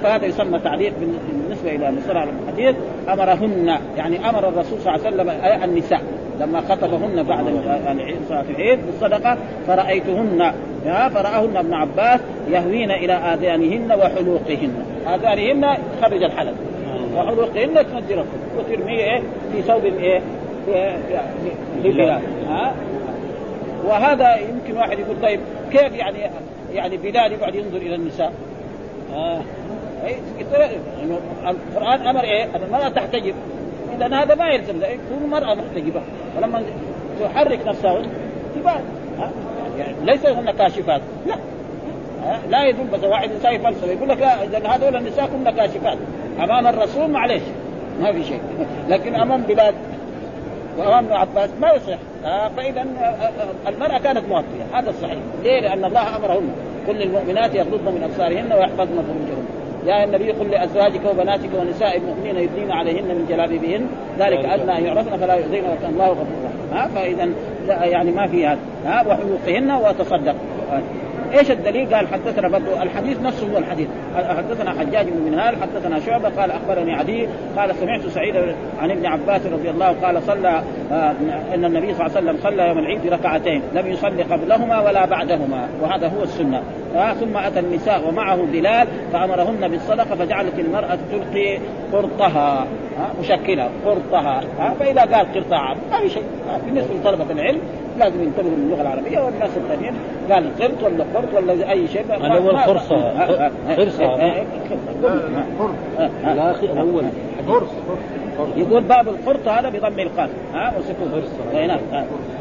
[0.02, 0.92] فهذا يسمى تعليق
[1.30, 2.76] بالنسبة إلى مصطلح الحديث
[3.08, 5.30] أمرهن يعني أمر الرسول صلى الله عليه وسلم
[5.64, 6.02] النساء
[6.40, 7.44] لما خطبهن بعد
[8.28, 10.52] صلاه العيد بالصدقه فرأيتهن
[10.84, 14.84] فرأهن ابن عباس يهوين إلى آذانهن وحلوقهن.
[15.06, 16.54] آذانهن تخرج الحلق
[17.16, 18.24] وحلوقهن تنزل
[18.58, 20.20] وترميه إيه؟ في ثوب إيه؟
[21.82, 22.20] في بلال.
[22.48, 22.74] ها؟
[23.84, 25.40] وهذا يمكن واحد يقول طيب
[25.72, 26.18] كيف يعني
[26.74, 28.32] يعني بلال يقعد ينظر إلى النساء؟
[29.14, 29.40] آه.
[31.02, 33.34] إنه القرآن أمر إيه؟ أن المرأة تحتجب.
[33.96, 34.80] اذا هذا ما يلزم.
[34.80, 36.02] تكون المراه محتجبة.
[36.36, 36.62] ولما
[37.20, 38.02] تحرك نفسها
[38.54, 38.80] تبان
[39.78, 41.00] يعني ليس هن كاشفات.
[41.26, 41.36] لا.
[42.50, 45.98] لا يدل بس واحد انسان يفلسف يقول لك لا إذا هذول النساء كلها كاشفات.
[46.40, 47.42] أمام الرسول معليش.
[48.00, 48.40] ما في شيء.
[48.90, 49.74] لكن أمام بلاد
[50.78, 51.98] وأمام ابن عباس ما يصح.
[52.56, 52.86] فإذا
[53.68, 55.18] المرأة كانت مغطيه هذا الصحيح.
[55.42, 56.50] ليه؟ لأن الله أمرهن.
[56.86, 59.45] كل المؤمنات يغضضن من أبصارهن ويحفظن فروجهن
[59.86, 63.86] يا النبي قل لأزواجك وبناتك ونساء المؤمنين يدين عليهن من جلابيبهن.
[64.18, 66.72] ذلك أدنى أن يعرفن فلا يؤذين وكان الله غفور رحيم.
[66.72, 67.28] ها فاذا
[67.86, 68.58] يعني ما في هذا.
[68.84, 70.34] ها وحقوقهن وتصدق.
[71.32, 76.28] إيش الدليل؟ قال حدثنا برضو الحديث نفسه هو الحديث حدثنا حجاج بن منهال حدثنا شعبة
[76.28, 78.36] قال أخبرني عدي قال سمعت سعيد
[78.78, 80.62] عن ابن عباس رضي الله قال صلى
[80.92, 81.14] آه
[81.54, 85.68] إن النبي صلى الله عليه وسلم صلى يوم العيد ركعتين لم يصلي قبلهما ولا بعدهما
[85.82, 86.62] وهذا هو السنة
[86.96, 91.58] آه ثم أتى النساء ومعه بلال فأمرهن بالصدقة فجعلت المرأة تلقي
[91.92, 92.66] قرطها
[92.98, 97.60] آه مشكلة قرطها آه فإذا قال قرطها ما في شيء آه بالنسبة لطلبة العلم
[97.98, 99.94] لازم ينتبهوا للغه العربيه والناس الثانيين
[100.30, 103.28] قال قرط ولا قرط ولا اي شيء هذا هو الفرصه
[103.76, 104.14] فرصه
[106.24, 107.04] الاخي الأول
[107.46, 107.70] فرص
[108.56, 111.22] يقول باب القرط هذا بضم القاف ها وسكون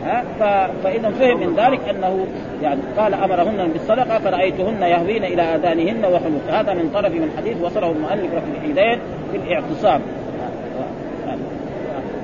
[0.05, 2.27] ها فاذا فهم من ذلك انه
[2.61, 7.91] يعني قال امرهن بالصدقه فرايتهن يهوين إلى اذانهن وحلوق هذا من طرف من حديث وصله
[7.91, 8.99] المؤلف في العيدين
[9.31, 10.01] في الاعتصام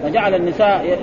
[0.04, 0.98] فجعل النساء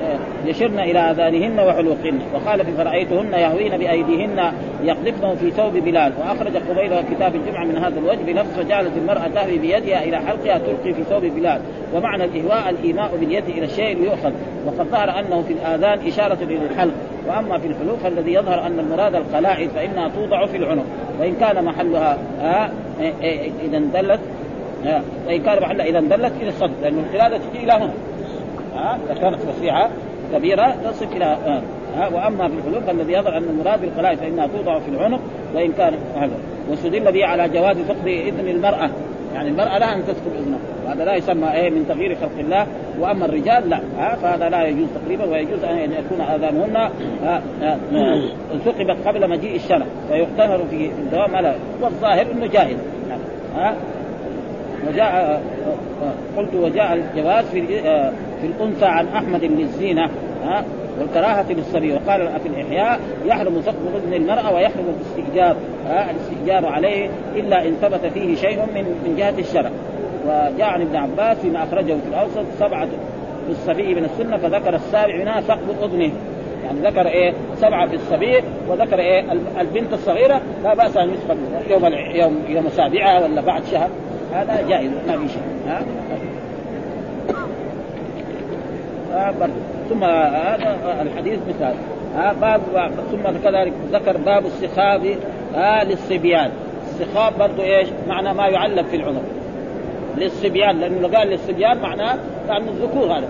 [0.46, 2.18] يشرن إلى آذانهن وحلوقهن.
[2.34, 6.12] وقال فرأيتهن يهوين بأيديهن يقذفن في ثوب بلال.
[6.18, 10.94] وأخرج قبيل كتاب الجمعه من هذا الوجه بنفس فجعلت المرأة تهوي بيدها إلى حلقها تلقي
[10.94, 11.60] في ثوب بلال.
[11.94, 14.32] ومعنى الإهواء الإيماء باليد إلى الشيء ليؤخذ.
[14.66, 16.94] وقد ظهر أنه في الآذان إشارة إلى الحلق
[17.28, 20.84] وأما في الحلوق فالذي يظهر أن المراد القلائد فإنها توضع في العنق.
[21.20, 22.70] وإن كان محلها آه
[23.68, 24.20] إذا اندلت
[25.26, 26.74] وإن كان محلها إذا اندلت إلى الصدر.
[26.82, 27.92] لأن القلادة تجي إلى هنا.
[28.78, 29.90] ها إذا كانت وسيعة
[30.34, 31.62] كبيرة تصل إلى آه.
[31.96, 35.20] ها وأما في الحلول فالذي يظهر أن المراد بالقلائد فإنها توضع في العنق
[35.54, 36.36] وإن كان هذا.
[36.70, 38.90] واستدل به على جواز فقد إذن المرأة.
[39.34, 40.58] يعني المرأة لها أن تسكب إذنها.
[40.86, 42.66] وهذا لا يسمى إيه من تغيير خلق الله.
[43.00, 46.90] وأما الرجال لا ها فهذا لا يجوز تقريبا ويجوز أن يكون آذانهن
[48.64, 49.86] ثقبت قبل مجيء الشرع.
[50.10, 52.76] ويختمر في الدوام لا والظاهر إنه جائز.
[53.56, 53.74] ها
[54.88, 55.42] وجاء
[56.36, 57.80] قلت وجاء الجواز في
[58.40, 60.10] في الأنثى عن أحمد بن الزينة
[60.44, 60.64] ها
[61.00, 67.74] والكراهة للصبي وقال في الإحياء يحرم ثقب اذن المرأة ويحرم الاستئجار الاستئجار عليه إلا إن
[67.82, 69.70] ثبت فيه شيء من من جهة الشرع.
[70.26, 72.88] وجاء عن ابن عباس فيما أخرجه في الأوسط سبعة
[73.48, 76.12] بالصبي من السنة فذكر السابع منها ثقب أذنه.
[76.64, 81.36] يعني ذكر إيه؟ سبعة في الصبي وذكر إيه؟ البنت الصغيرة لا بأس أن يسقط
[81.70, 83.88] يوم يوم يوم سابعه ولا بعد شهر
[84.32, 85.82] هذا جائز ما في شيء ها.
[89.14, 89.34] آه
[89.88, 91.74] ثم هذا آه الحديث مثال.
[92.18, 92.60] آه باب
[93.10, 95.16] ثم كذلك ذكر باب السخاب
[95.86, 96.50] للصبيان.
[96.90, 99.22] السخاب برضه إيش؟ معنى ما يعلق في العنق
[100.16, 102.18] للصبيان لأنه قال للصبيان معناه
[102.48, 103.28] لأنه الذكور هذا.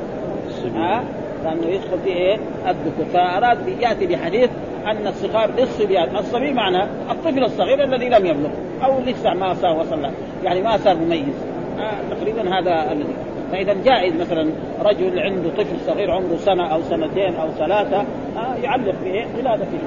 [0.75, 1.03] ها
[1.45, 2.39] لأنه يدخل فيه إيه؟
[2.69, 3.05] الذكور.
[3.13, 4.51] فأراد يأتي بحديث
[4.87, 8.51] أن السخاب للصبيان، الصبي معناه الطفل الصغير الذي لم يبلغ
[8.85, 10.07] أو لسه ما صار وصل
[10.45, 11.35] يعني ما صار مميز
[11.79, 13.15] آه تقريبا هذا الذي.
[13.53, 14.51] فإذا جائز مثلا
[14.85, 18.01] رجل عنده طفل صغير عمره سنة أو سنتين أو ثلاثة
[18.37, 19.79] آه يعلق بايه؟ ولادة في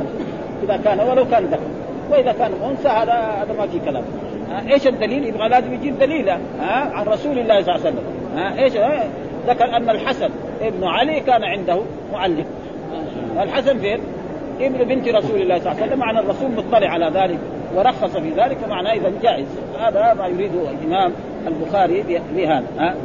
[0.63, 1.67] إذا كان ولو كان ذكر
[2.11, 4.03] وإذا كان أنثى هذا هذا ما في كلام.
[4.51, 8.03] آه إيش الدليل؟ يبغى لازم يجيب دليل آه عن رسول الله صلى الله عليه وسلم.
[8.59, 8.73] إيش؟
[9.47, 10.29] ذكر أن الحسن
[10.61, 11.81] ابن علي كان عنده
[12.13, 12.45] معلق.
[13.41, 13.99] الحسن فين؟
[14.59, 15.99] ابن بنت رسول الله صلى الله عليه وسلم.
[15.99, 17.39] معنى الرسول مطلع على ذلك
[17.75, 19.47] ورخص في ذلك فمعناه إذا جائز.
[19.79, 21.11] هذا ما يريده الإمام
[21.47, 22.03] البخاري
[22.35, 22.95] بهذا.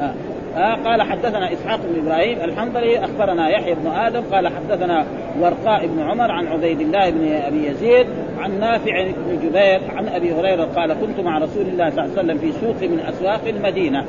[0.00, 0.14] ها.
[0.56, 5.06] ها قال حدثنا إسحاق بن إبراهيم الحنظلي أخبرنا يحيى بن آدم قال حدثنا
[5.40, 8.06] ورقاء بن عمر عن عبيد الله بن أبي يزيد
[8.38, 12.22] عن نافع بن جبير عن أبي هريرة قال كنت مع رسول الله صلى الله عليه
[12.22, 14.04] وسلم في سوق من أسواق المدينة.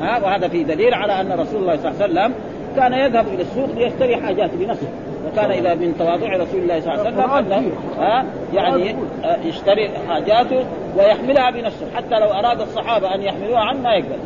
[0.00, 2.34] ها وهذا في دليل على أن رسول الله صلى الله عليه وسلم
[2.76, 4.88] كان يذهب إلى السوق ليشتري حاجاته بنفسه.
[5.26, 10.64] وكان إذا من تواضع رسول الله صلى الله عليه وسلم ها يعني آه، يشتري حاجاته
[10.98, 14.18] ويحملها بنفسه حتى لو أراد الصحابة أن يحملوها عنه ما يقبل.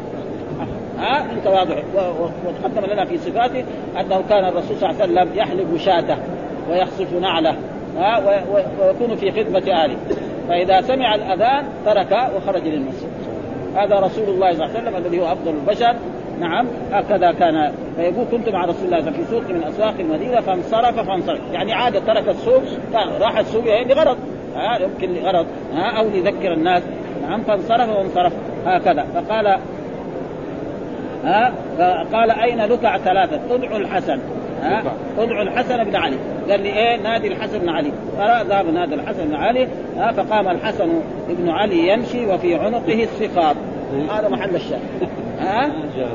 [1.00, 1.82] ها من تواضعه
[2.46, 3.64] وتقدم لنا في صفاته
[4.00, 6.16] أنه كان الرسول صلى الله عليه وسلم يحلب شاته
[6.70, 7.56] ويخصف نعله
[7.96, 8.42] ها
[8.80, 9.96] ويكون في خدمة اهله
[10.48, 13.08] فإذا سمع الأذان ترك وخرج للمسجد.
[13.76, 15.96] هذا رسول الله صلى الله عليه وسلم الذي هو أفضل البشر.
[16.40, 17.72] نعم هكذا كان.
[17.96, 21.40] فيقول كنت مع رسول الله في سوق من أسواق المدينة فانصرف فانصرف.
[21.52, 22.62] يعني عاد ترك السوق
[23.20, 24.16] راح السوق يعني لغرض.
[24.56, 26.82] ها يمكن لغرض ها أو ليذكر الناس.
[27.22, 28.32] نعم فانصرف وانصرف
[28.66, 29.06] هكذا.
[29.14, 29.58] فقال
[31.24, 31.52] ها؟
[32.12, 34.18] قال أين لكع ثلاثة؟ ادعوا الحسن.
[34.62, 34.82] ها؟
[35.18, 36.16] ادعوا الحسن بن علي.
[36.50, 37.92] قال لي إيه نادي الحسن بن علي.
[38.18, 40.88] فذهب نادى الحسن بن علي ها؟ فقام الحسن
[41.28, 43.56] بن علي يمشي وفي عنقه السقاب
[44.10, 44.80] هذا محل الشاهد.
[45.40, 45.70] ها؟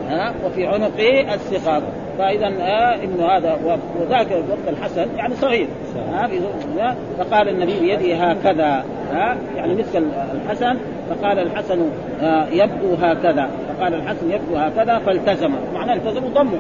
[0.10, 1.84] ها؟ وفي عنقه السقاب
[2.18, 5.68] فإذا آه انه هذا وذاك وقت الحسن يعني صغير.
[6.12, 6.30] ها؟
[6.78, 8.86] ها؟ فقال النبي بيده هكذا.
[9.12, 10.78] ها؟ يعني مثل الحسن.
[11.10, 11.90] فقال الحسن
[12.22, 13.50] آه يبدو هكذا.
[13.78, 15.52] فقال الحسن يبدو هكذا فالتزم.
[15.74, 16.58] معناه التزم ضمه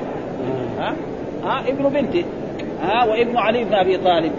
[0.79, 0.93] ها؟
[1.43, 2.25] ها؟ ابن بنتي.
[2.81, 4.31] ها؟ وابن علي بن أبي طالب.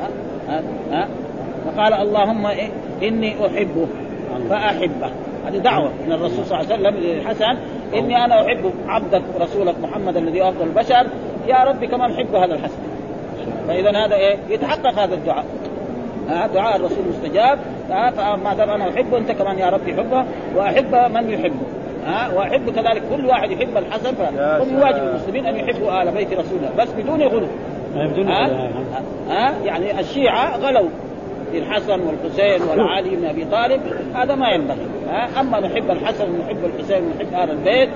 [0.00, 0.08] ها؟
[0.48, 1.08] ها, ها؟
[1.64, 2.68] فقال اللهم إيه
[3.02, 3.86] إني أحبه.
[4.50, 5.10] فأحبه.
[5.46, 7.56] هذه دعوة من الرسول صلى الله عليه وسلم للحسن.
[7.94, 11.06] إني أنا أحب عبدك ورسولك محمد الذي أفضل البشر.
[11.48, 12.78] يا ربي كمان احب هذا الحسن.
[13.68, 15.44] فإذا هذا إيه؟ يتحقق هذا الدعاء.
[16.28, 17.58] ها؟ دعاء الرسول مستجاب.
[17.88, 20.24] فما دام أنا أحبه أنت كمان يا ربي حبه.
[20.56, 21.83] وأحب من يحبه.
[22.06, 26.58] ها؟ وأحب كذلك كل واحد يحب الحسن فهم واجب المسلمين أن يحبوا آل بيت رسول
[26.58, 26.70] الله.
[26.78, 27.46] بس بدون غلو.
[27.94, 28.70] بدون ها؟
[29.28, 30.88] ها؟ يعني الشيعة غلوا
[31.52, 33.80] في الحسن والحسين والعلي بن أبي طالب.
[34.14, 34.86] هذا ما ينبغي.
[35.40, 37.88] أما نحب الحسن ونحب الحسين ونحب أهل البيت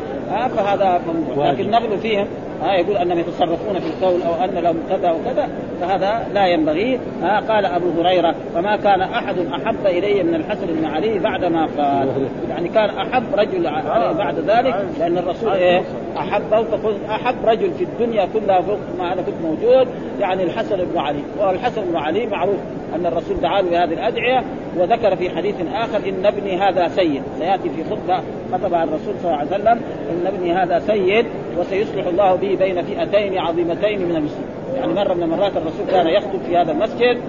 [0.56, 1.50] فهذا ممنوع.
[1.50, 2.26] لكن نغلو فيهم.
[2.62, 5.48] ها يقول أنهم يتصرفون في القول أو أن لهم كذا وكذا
[5.80, 7.00] فهذا لا ينبغي.
[7.22, 12.08] ها قال أبو هريرة فما كان أحد أحب إلي من الحسن بن علي بعدما قال
[12.50, 15.82] يعني كان أحب رجل عليه بعد ذلك لأن الرسول إيه
[16.18, 19.88] احبه فقل أحب رجل في الدنيا كلها فوق ما أنا كنت موجود
[20.20, 21.22] يعني الحسن بن علي.
[21.38, 22.56] والحسن بن علي معروف
[22.94, 24.44] أن الرسول دعا له بهذه الأدعية
[24.76, 27.22] وذكر في حديث آخر إن ابني هذا سيد.
[27.38, 31.26] سيأتي في خطبة خطبها الرسول صلى الله عليه وسلم إن ابني هذا سيد
[31.58, 34.48] وسيصلح الله به بين فئتين عظيمتين من المسلمين.
[34.76, 37.20] يعني مرة من المرات الرسول كان يخطب في هذا المسجد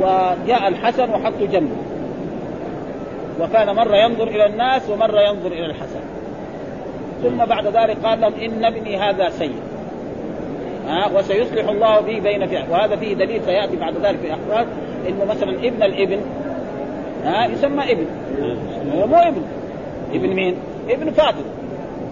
[0.00, 1.76] وجاء الحسن وحطه جنبه.
[3.40, 6.00] وكان مرة ينظر إلى الناس ومرة ينظر إلى الحسن.
[7.22, 9.52] ثم بعد ذلك قال لهم إن ابني هذا سيد
[10.88, 14.66] ها وسيصلح الله به بين فئة وهذا فيه دليل سيأتي بعد ذلك في الاخبار
[15.08, 16.20] إنه مثلا ابن الإبن
[17.24, 18.06] ها يسمى ابن
[18.94, 19.42] هو مو ابن
[20.14, 20.54] ابن مين؟
[20.90, 21.44] ابن فاطمة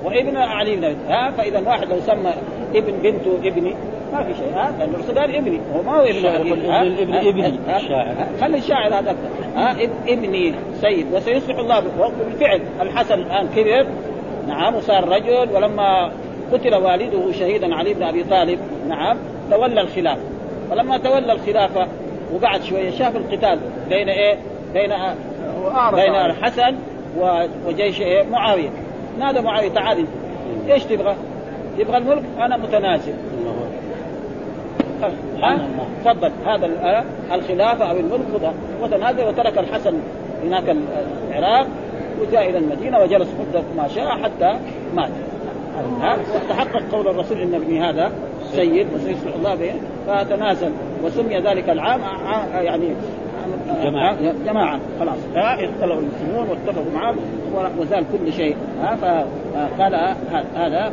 [0.05, 0.94] وابن علي بن.
[1.09, 2.31] ها فإذا واحد لو سمى
[2.75, 3.75] ابن بنته ابني
[4.12, 8.14] ما في شيء ها لأن الرسول ابني هو ما هو ابن؟ ابن-؟ ابني؟ الشاعر.
[8.40, 9.16] خلي الشاعر هذا
[9.57, 13.87] ها اب- ابني سيد وسيصلح الله به وبالفعل الحسن الآن كبر
[14.49, 16.11] نعم وصار رجل ولما
[16.53, 18.59] قتل والده شهيدا علي بن أبي طالب
[18.89, 19.17] نعم
[19.51, 20.21] تولى الخلافه
[20.71, 21.87] ولما تولى الخلافه
[22.35, 23.59] وقعد شوية شاف القتال
[23.89, 24.35] بين إيه؟
[24.75, 24.91] بين
[25.95, 26.75] بين الحسن
[27.21, 28.69] و- وجيش إيه؟ معاوية
[29.19, 31.15] نادى معاوية تعال انت إيش تبغى؟
[31.79, 33.13] تبغى الملك؟ أنا متنازل
[35.43, 35.59] ها؟
[36.05, 39.95] تفضل هذا ال- الخلافه أو الملك خذها وتنازل وترك الحسن
[40.45, 40.83] هناك ال-
[41.31, 41.67] العراق
[42.20, 44.59] وجاء إلى المدينة وجلس مدة ما شاء حتى
[44.94, 45.11] مات.
[46.35, 48.12] وتحقق قول الرسول إن ابني هذا
[48.52, 49.72] سيد وسيصلح الله به
[50.07, 50.70] فتنازل
[51.04, 52.88] وسمي ذلك العام ع- يعني
[53.85, 54.12] جماعة.
[54.12, 54.81] ها؟ جماعة.
[55.00, 55.18] خلاص.
[55.35, 57.14] ها اختلفوا المسلمون واتفقوا معه
[57.78, 58.57] وزال كل شيء.
[58.83, 59.94] ها فقال
[60.57, 60.92] هذا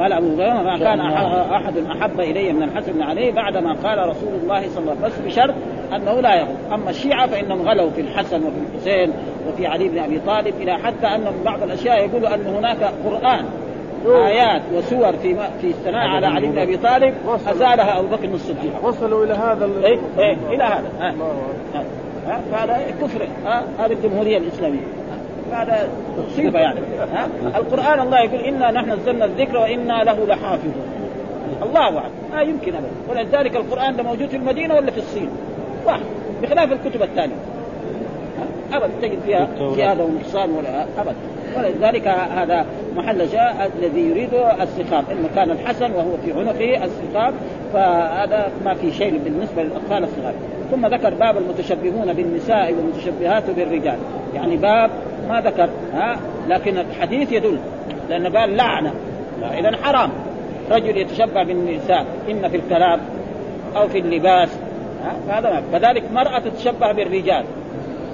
[0.00, 4.28] قال أبو هريرة ما كان أحد أحب إلي من الحسن بن علي بعدما قال رسول
[4.42, 5.54] الله صلى الله عليه وسلم بس بشرط
[5.96, 9.12] أنه لا يغلو أما الشيعة فإنهم غلوا في الحسن وفي الحسين
[9.48, 13.44] وفي علي بن أبي طالب إلى حتى أنهم بعض الأشياء يقولوا أن هناك قرآن
[14.06, 17.14] آيات وسور في في الثناء على علي بن أبي طالب
[17.48, 18.84] أزالها أبو بكر الصديق.
[18.84, 20.90] وصلوا إلى هذا ال- إيه إيه إلى هذا.
[21.00, 21.32] أكبر.
[22.26, 23.20] ها؟ فهذا كفر؟
[23.78, 24.80] هذه الجمهورية الإسلامية.
[25.52, 25.88] هذا
[26.28, 26.80] مصيبة يعني.
[27.14, 30.74] ها؟ القرآن الله يقول إنا نحن نزلنا الذكر وإنا له لحافظون.
[31.62, 32.10] الله أعلم.
[32.32, 32.90] ما يمكن ابدا.
[33.10, 35.28] ولذلك القرآن ده موجود في المدينة ولا في الصين؟
[35.86, 36.02] واحد
[36.42, 37.36] بخلاف الكتب الثانية.
[38.72, 41.16] ابدا تجد فيها زيادة ونقصان ولا ابدا
[41.56, 42.66] ولذلك هذا
[42.96, 47.34] محل جاء الذي يريده السخاب إنه كان الحسن وهو في عنقه السخاب
[47.72, 50.34] فهذا ما في شيء بالنسبة للأطفال الصغار.
[50.70, 53.98] ثم ذكر باب المتشبهون بالنساء والمتشبهات بالرجال.
[54.34, 54.90] يعني باب
[55.28, 56.16] ما ذكر ها
[56.48, 57.58] لكن الحديث يدل
[58.08, 58.92] لأنه قال لعنة.
[59.58, 60.10] اذا حرام.
[60.70, 63.00] رجل يتشبه بالنساء اما في الكلام
[63.76, 64.48] أو في اللباس
[65.28, 67.44] فهذا كذلك مرأة تتشبه بالرجال.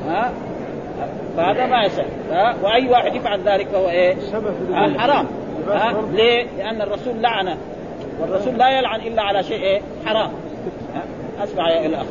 [0.08, 0.32] ها؟
[1.36, 2.04] فهذا ما يصح.
[2.62, 4.16] وأي واحد يفعل ذلك فهو إيه؟
[4.98, 5.26] حرام.
[5.68, 7.56] ها؟ ليه؟ لأن الرسول لعن
[8.20, 10.30] والرسول لا يلعن إلا على شيء إيه؟ حرام؟
[11.44, 12.06] أسمع يا الاخ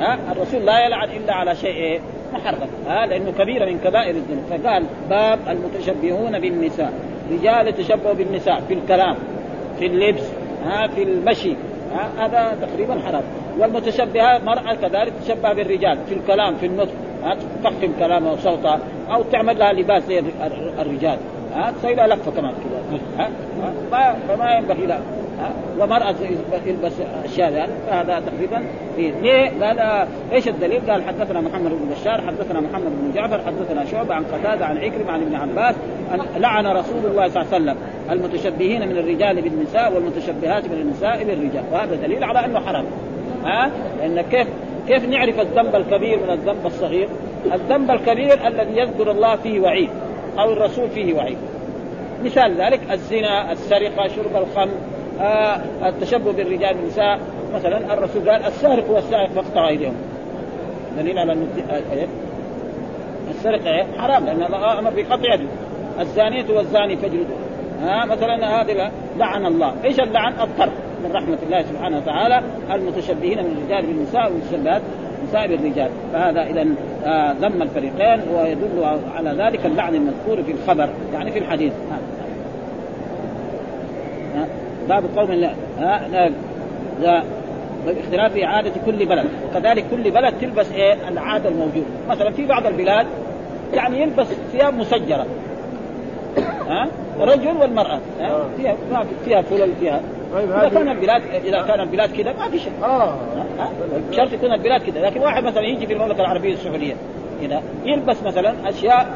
[0.00, 2.00] ها؟ الرسول لا يلعن إلا على شيء إيه؟
[2.32, 2.68] محرم.
[2.88, 4.44] ها؟ لأنه كبيره من كبائر الذنوب.
[4.50, 6.92] فقال باب المتشبهون بالنساء.
[7.32, 9.16] رجال يتشبهوا بالنساء في الكلام
[9.78, 10.24] في اللبس
[10.64, 11.54] ها؟ في المشي.
[11.94, 13.22] ها؟ هذا تقريبا حرام.
[13.58, 18.78] والمتشبهات مرأة كذلك تشبه بالرجال في الكلام في النطق ها تفخم كلامها وصوتها
[19.10, 20.22] أو تعمل لها لباس زي
[20.78, 21.18] الرجال
[21.54, 23.30] ها تسوي لها لفة كمان كذا ها
[23.92, 25.00] ما فما ينبغي لها
[25.78, 26.14] ومرأة
[26.66, 26.92] يلبس
[27.24, 32.92] أشياء يعني فهذا تقريبا ليه؟ قال إيش الدليل؟ قال حدثنا محمد بن بشار حدثنا محمد
[33.02, 35.74] بن جعفر حدثنا شعبة عن قتادة عن عكرمة عن ابن عباس
[36.36, 37.76] لعن رسول الله صلى الله عليه وسلم
[38.10, 42.84] المتشبهين من الرجال بالنساء والمتشبهات من النساء بالرجال وهذا دليل على أنه حرام
[43.44, 44.48] ها لأن كيف
[44.88, 47.08] كيف نعرف الذنب الكبير من الذنب الصغير؟
[47.52, 49.90] الذنب الكبير الذي يذكر الله فيه وعيد
[50.38, 51.38] أو الرسول فيه وعيد.
[52.24, 54.74] مثال ذلك الزنا، السرقة، شرب الخمر،
[55.20, 57.18] آه التشبه بالرجال والنساء،
[57.54, 59.94] مثلا الرسول قال السارق والسارق فاقطعوا أيديهم.
[60.98, 61.48] دليل على ان
[63.30, 65.48] السرقة إيه؟ حرام لأن الله أمر بقطع يده.
[66.00, 67.36] الزانية والزاني فاجلدوا.
[67.82, 70.72] ها آه مثلا هذه لعن الله، إيش اللعن؟ الطرد.
[71.04, 74.82] من رحمة الله سبحانه وتعالى المتشبهين من الرجال بالنساء والمتشبهات
[75.22, 75.90] النساء بالرجال.
[76.12, 76.66] فهذا إذا
[77.04, 78.84] آه ذم الفريقين ويدل
[79.16, 81.72] على ذلك اللعن المذكور في الخبر يعني في الحديث.
[84.36, 84.46] آه.
[84.88, 85.50] باب قوم لا
[86.12, 86.30] لا,
[87.02, 87.22] لا
[87.86, 89.26] باختلاف عادة كل بلد.
[89.50, 91.86] وكذلك كل بلد تلبس إيه؟ العادة الموجودة.
[92.08, 93.06] مثلا في بعض البلاد
[93.74, 95.26] يعني يلبس ثياب مسجرة.
[96.68, 96.88] ها؟
[97.20, 97.98] الرجل والمرأة.
[98.20, 98.76] ها؟ فيها
[99.24, 100.00] فيها فلل فيها
[100.38, 103.14] إذا كان البلاد إذا كان البلاد كذا ما في شيء آه.
[104.10, 106.94] شرط يكون البلاد كذا لكن واحد مثلا يجي في المملكة العربية السعودية
[107.42, 109.06] كذا يلبس مثلا أشياء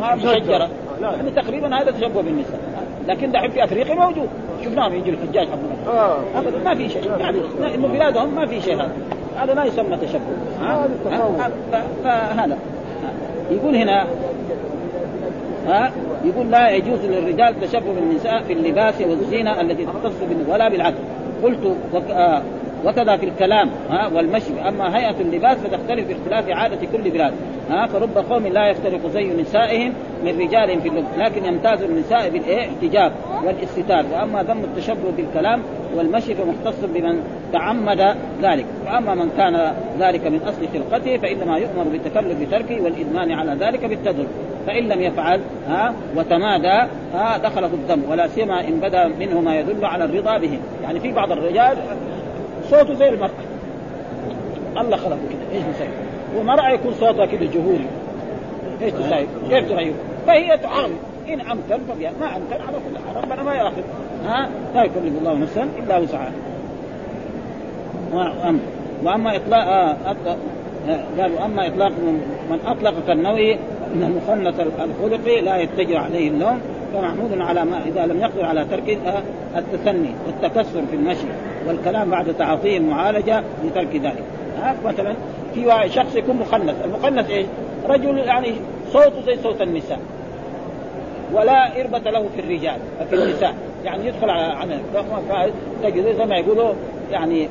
[0.00, 0.68] ما مشجرة.
[1.00, 2.60] يعني تقريبا هذا تشبه بالنساء.
[3.08, 4.28] لكن دحين في أفريقيا موجود.
[4.64, 6.18] شفناهم يجي الحجاج حقنا آه.
[6.34, 7.10] ابدا ما في شيء.
[7.18, 7.38] يعني
[7.74, 8.92] إنه بلادهم ما في شيء هذا.
[9.36, 10.20] هذا ما يسمى تشبه.
[10.62, 10.88] آه.
[12.04, 12.58] فهذا.
[13.50, 14.06] يقول هنا
[15.66, 15.92] ها؟
[16.24, 20.14] يقول لا يجوز للرجال التشبه بالنساء في اللباس والزينة التي تختص
[20.48, 20.98] ولا بالعكس
[21.42, 21.76] قلت.
[22.10, 22.42] آه
[22.84, 27.32] وكذا في الكلام ها والمشي أما هيئة اللباس فتختلف باختلاف عادة كل بلاد
[27.70, 29.92] ها فرب قوم لا يفترق زي نسائهم
[30.24, 33.12] من رجالهم في اللبس لكن يمتاز النساء بالاحتجاب
[33.44, 35.62] والاستتار وأما ذم التشبه بالكلام
[35.96, 37.20] والمشي فمختص بمن
[37.52, 38.64] تعمد ذلك.
[38.86, 44.26] وأما من كان ذلك من أصل خلقته فإنما يؤمر بالتكلف بتركه والإدمان على ذلك بالتدرج.
[44.66, 49.84] فإن لم يفعل ها وتمادى ها دخله الذنب ولا سيما إن بدا منه ما يدل
[49.84, 51.76] على الرضا بهم يعني في بعض الرجال
[52.70, 53.30] صوته زي المرأة.
[54.76, 55.88] الله خلقه كده إيش نسوي؟
[56.36, 57.86] ومرأة يكون صوتها كده جهوري.
[58.82, 59.94] إيش تسوي؟ كيف تغير؟
[60.26, 63.82] فهي تعاون إن أمكن فبيا ما أمكن على كل حال ربنا ما ياخذ
[64.26, 66.32] ها لا يكلف الله نفسا إلا وسعها
[69.04, 69.96] وأما اطلاق آه
[71.18, 71.92] قالوا أما إطلاق
[72.50, 73.56] من أطلق كالنوع
[73.94, 76.60] ان المخنث الخلقي لا يتجه عليه النوم
[76.94, 78.98] فمحمود على ما إذا لم يقدر على ترك
[79.56, 81.26] التثني والتكسر في المشي
[81.66, 84.24] والكلام بعد تعاطيه المعالجة لترك ذلك
[84.84, 85.14] مثلا
[85.54, 87.46] في شخص يكون مخنث المخنث إيش؟
[87.88, 88.54] رجل يعني
[88.92, 89.98] صوته زي صوت النساء.
[91.32, 92.78] ولا إربة له في الرجال
[93.10, 93.54] في النساء.
[93.84, 94.80] يعني يدخل على عمل.
[95.82, 96.72] تجد زي ما يقولوا
[97.10, 97.48] يعني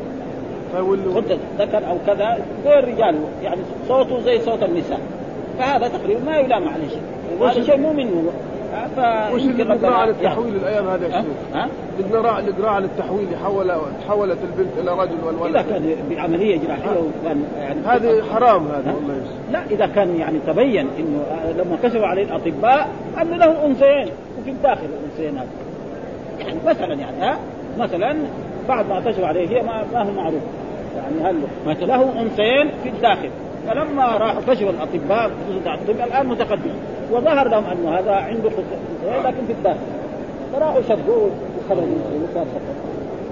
[1.16, 3.16] خد ذكر أو كذا زي الرجال.
[3.44, 5.00] يعني صوته زي صوت النساء.
[5.60, 7.02] فهذا تقريبا ما يلام عليه شيء.
[7.48, 8.32] هذا شيء مو منه.
[9.34, 9.96] وش اللي نقرأ.
[9.96, 11.68] على التحويل الأيام هذا يا شيخ؟
[12.10, 13.72] نقرا نقرا على التحويل حول
[14.06, 15.56] تحولت البنت إلى رجل والولد.
[15.56, 19.22] إذا كان بعملية جراحية وكان يعني هذه حرام هذا والله
[19.52, 21.24] لا إذا كان يعني تبين إنه
[21.58, 22.90] لما كشفوا عليه الأطباء
[23.22, 24.10] أن له أنثيين
[24.40, 25.48] وفي الداخل الأنثيين هذا.
[26.40, 27.38] يعني مثلا يعني ها؟
[27.80, 28.16] مثلا
[28.68, 30.42] بعد ما كشفوا عليه هي ما, ما هو معروف.
[30.96, 33.30] يعني هل له أنثيين في الداخل؟
[33.68, 35.32] فلما راحوا كشف الأطباء
[35.66, 36.72] الطب الآن متقدم.
[37.12, 38.50] وظهر لهم انه هذا عنده
[39.24, 39.78] لكن في الداخل.
[40.54, 41.32] فراحوا شقوه
[41.66, 41.86] وخرجوا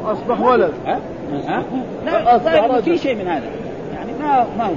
[0.05, 0.71] أصبح ولد.
[0.85, 0.99] ها؟
[1.47, 1.63] ها؟
[2.05, 2.81] لا.
[2.81, 3.45] في شيء من هذا.
[3.93, 4.71] يعني ما ما هو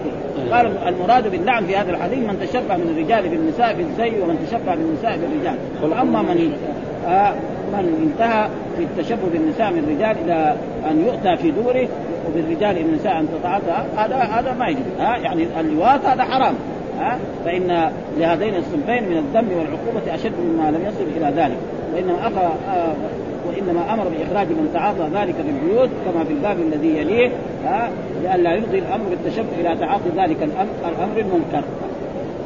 [0.54, 5.18] قال المراد باللعن في هذا الحديث من تشبه من الرجال بالنساء بالزي ومن تشبه بالنساء
[5.18, 5.56] بالرجال.
[5.82, 6.52] واما من
[7.06, 7.32] آه
[7.72, 10.56] من انتهى في التشبه بالنساء من الرجال إلى
[10.90, 11.88] أن يؤتى في دوره
[12.28, 13.28] وبالرجال النساء أن
[13.96, 14.82] هذا هذا ما يجوز.
[15.00, 16.54] ها؟ يعني اللواط هذا حرام.
[16.98, 21.56] ها؟ فإن لهذين الصنفين من الذم والعقوبة أشد مما لم يصل إلى ذلك.
[21.94, 22.32] وإنما أخ...
[22.68, 22.94] آه
[23.48, 27.30] وإنما أمر بإخراج من تعاطى ذلك في البيوت كما في الباب الذي يليه
[27.64, 27.90] ها؟
[28.22, 30.42] لئلا يفضي الأمر بالتشبه إلى تعاطي ذلك
[30.84, 31.64] الأمر المنكر.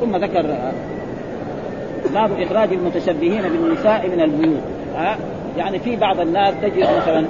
[0.01, 0.57] ثم ذكر
[2.15, 4.63] باب إخراج المتشبهين بالنساء من البيوت.
[4.97, 5.17] ها؟
[5.59, 7.25] يعني في بعض الناس تجد مثلا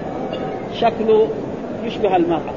[0.74, 1.28] شكله
[1.84, 2.52] يشبه المرأة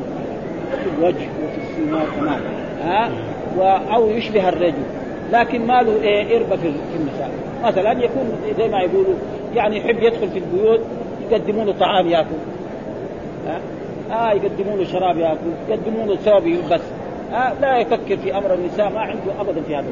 [0.72, 2.42] في الوجه وفي السماء كمان.
[2.84, 3.10] ها؟
[3.58, 3.62] و...
[3.96, 4.84] أو يشبه الرجل.
[5.32, 7.30] لكن ما له إيه إربة في النساء.
[7.64, 9.14] مثلا يكون زي ما يقولوا
[9.56, 10.80] يعني يحب يدخل في البيوت
[11.30, 12.36] يقدموا له طعام ياكل.
[13.48, 13.60] ها؟
[14.12, 16.82] آه يقدموا له شراب ياكل يقدموا له ثوب يلبس.
[17.34, 19.86] آه لا يفكر في أمر النساء ما عنده ابدا في هذا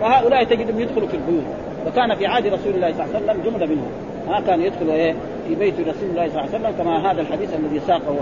[0.00, 1.44] فهؤلاء تجدهم يدخلوا في البيوت.
[1.86, 3.90] وكان في عهد رسول الله صلى الله عليه وسلم جملة منهم.
[4.28, 5.14] ها كان يدخل إيه؟
[5.48, 8.16] في بيت رسول الله صلى الله عليه وسلم كما هذا الحديث الذي ساقه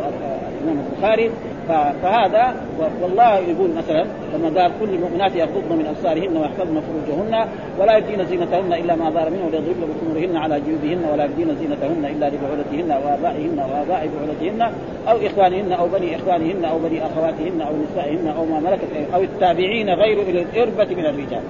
[0.60, 1.30] الإمام البخاري.
[2.02, 2.54] فهذا
[3.02, 4.04] والله يقول مثلا
[4.34, 7.48] لما قال كل المؤمنات يغضضن من أبصارهن ويحفظن فروجهن
[7.78, 12.30] ولا يبدين زينتهن إلا ما ظهر منه وليضربن بخمرهن على جيوبهن ولا يبدين زينتهن إلا
[12.30, 14.72] لبعولتهن وآبائهن وآباء بعولتهن
[15.08, 19.90] أو إخوانهن أو بني إخوانهن أو بني أخواتهن أو نسائهن أو ما ملكت أو التابعين
[19.90, 21.42] غير إلى الإربة من الرجال.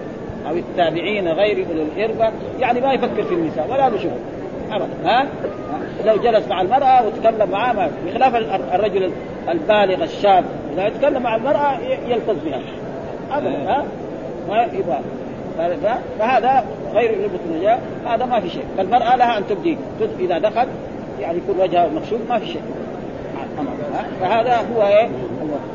[0.49, 2.33] أو التابعين غير أولي الإربة.
[2.61, 4.11] يعني ما يفكر في النساء ولا شغل
[4.73, 5.27] ابدا ها؟
[6.05, 9.13] لو جلس مع المرأة وتكلم معها بخلاف ال- الرجل
[9.49, 10.45] البالغ الشاب
[10.75, 12.61] إذا يتكلم مع المرأة ي- يلفظ بها.
[13.33, 13.85] ابدا ها؟
[14.49, 14.99] ما يبغى.
[16.19, 16.65] فهذا
[16.95, 18.65] غير الرجال هذا ما في شيء.
[18.77, 19.79] فالمرأة لها أن تبدي.
[20.21, 20.67] إذا دخل
[21.21, 22.63] يعني يكون وجهها مكشوف ما في شيء؟
[24.21, 25.09] فهذا هو إيه؟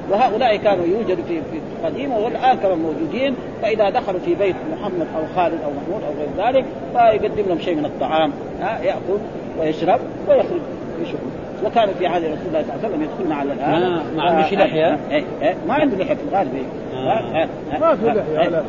[0.09, 5.21] وهؤلاء كانوا يوجدوا في في القديم والآن كانوا موجودين فإذا دخلوا في بيت محمد أو
[5.35, 8.31] خالد أو محمود أو غير ذلك فيقدم لهم شيء من الطعام
[8.61, 9.19] ها يأكل
[9.59, 9.99] ويشرب
[10.29, 10.61] ويخرج
[11.01, 11.19] يشرب
[11.65, 14.53] وكانوا في عهد رسول الله صلى الله عليه وسلم يدخلون على الآن ما- ما عندوش
[14.53, 16.51] لحية؟ إيه، إيه، ما عنده لحية في الغالب.
[16.93, 17.47] آه.
[17.79, 18.09] ما في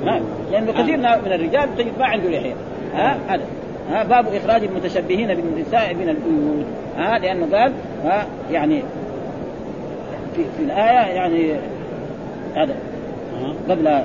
[0.07, 0.20] ها.
[0.53, 2.55] لأنه كثير من الرجال تجد ما عنده لحية
[2.95, 3.43] ها هذا
[3.91, 6.66] ها باب إخراج المتشبهين بالنساء من البيوت
[6.99, 7.72] ها لأنه قال
[8.05, 8.82] ها يعني
[10.37, 11.53] في, في الآية يعني
[12.55, 12.74] هذا.
[13.68, 14.03] قبل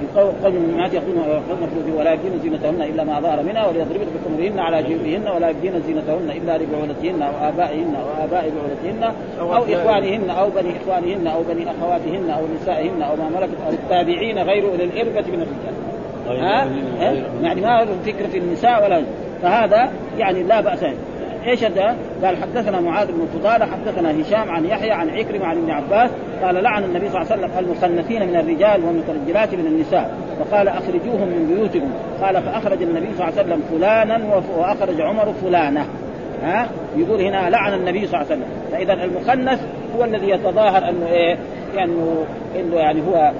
[0.00, 4.82] في قول يقولن يقولن فروجهن ولا يبدين زينتهن إلا ما ظهر منها وليضربن بخمرهن على
[4.82, 10.72] جيوبهن ولا يبدين زينتهن إلا لبعولتهن أو آبائهن أو آباء بعولتهن أو إخوانهن أو بني
[10.76, 15.46] إخوانهن أو بني أخواتهن أو نسائهن أو ما ملكت أو التابعين غير أولي الإربة من
[15.46, 15.74] الرجال.
[16.42, 16.66] ها؟
[17.42, 19.02] يعني ما له فكر في النساء ولا
[19.42, 20.84] فهذا يعني لا بأس
[21.46, 25.70] إيش هذا؟ قال حدثنا معاذ بن فضالة حدثنا هشام عن يحيى عن عكرمة عن ابن
[25.70, 26.10] عباس
[26.42, 31.28] قال لعن النبي صلى الله عليه وسلم المخنثين من الرجال والمترجلات من النساء وقال أخرجوهم
[31.28, 31.90] من بيوتكم.
[32.22, 35.86] قال فأخرج النبي صلى الله عليه وسلم فلانا وأخرج عمر فلانة.
[36.42, 38.48] ها؟ يقول هنا لعن النبي صلى الله عليه وسلم.
[38.72, 39.60] فإذا المخنث
[39.96, 41.38] هو الذي يتظاهر أنه إيه؟
[41.84, 42.24] أنه
[42.60, 43.32] إنه يعني هو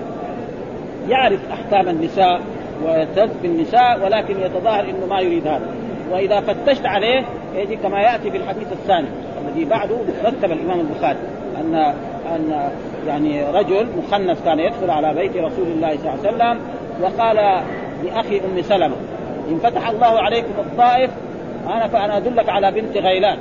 [1.08, 2.40] يعرف أحكام النساء
[2.84, 5.66] ويعتز بالنساء ولكن يتظاهر إنه ما يريد هذا.
[6.12, 7.24] وإذا فتشت عليه
[7.54, 9.08] يجي كما يأتي في الحديث الثاني
[9.48, 11.18] الذي بعده رتب الإمام البخاري
[11.60, 11.74] ان
[12.34, 12.70] أن
[13.06, 16.60] يعني رجل مخنث كان يدخل على بيت رسول الله صلى الله عليه وسلم
[17.02, 17.62] وقال
[18.04, 18.96] لأخي أم سلمة
[19.50, 21.10] إن فتح الله عليكم الطائف
[21.66, 23.38] أنا فانا أدلك على بنت غيلان.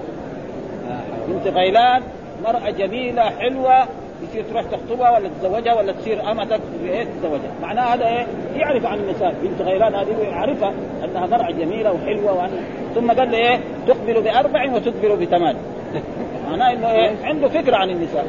[1.28, 2.02] بنت غيلان
[2.44, 3.86] مرأة جميلة حلوة
[4.30, 9.00] يصير تروح تخطبها ولا تتزوجها ولا تصير أمتك إيه تتزوجها، معناها هذا إيه؟ يعرف عن
[9.00, 12.50] النساء، بنت غيلان هذه يعرفها أنها مرأة جميلة وحلوة وأن...
[12.96, 15.56] ثم قال له إيه؟ تقبل بأربع وتدبر بثمان.
[16.50, 18.26] معناه إنه إيه؟ عنده فكرة عن النساء.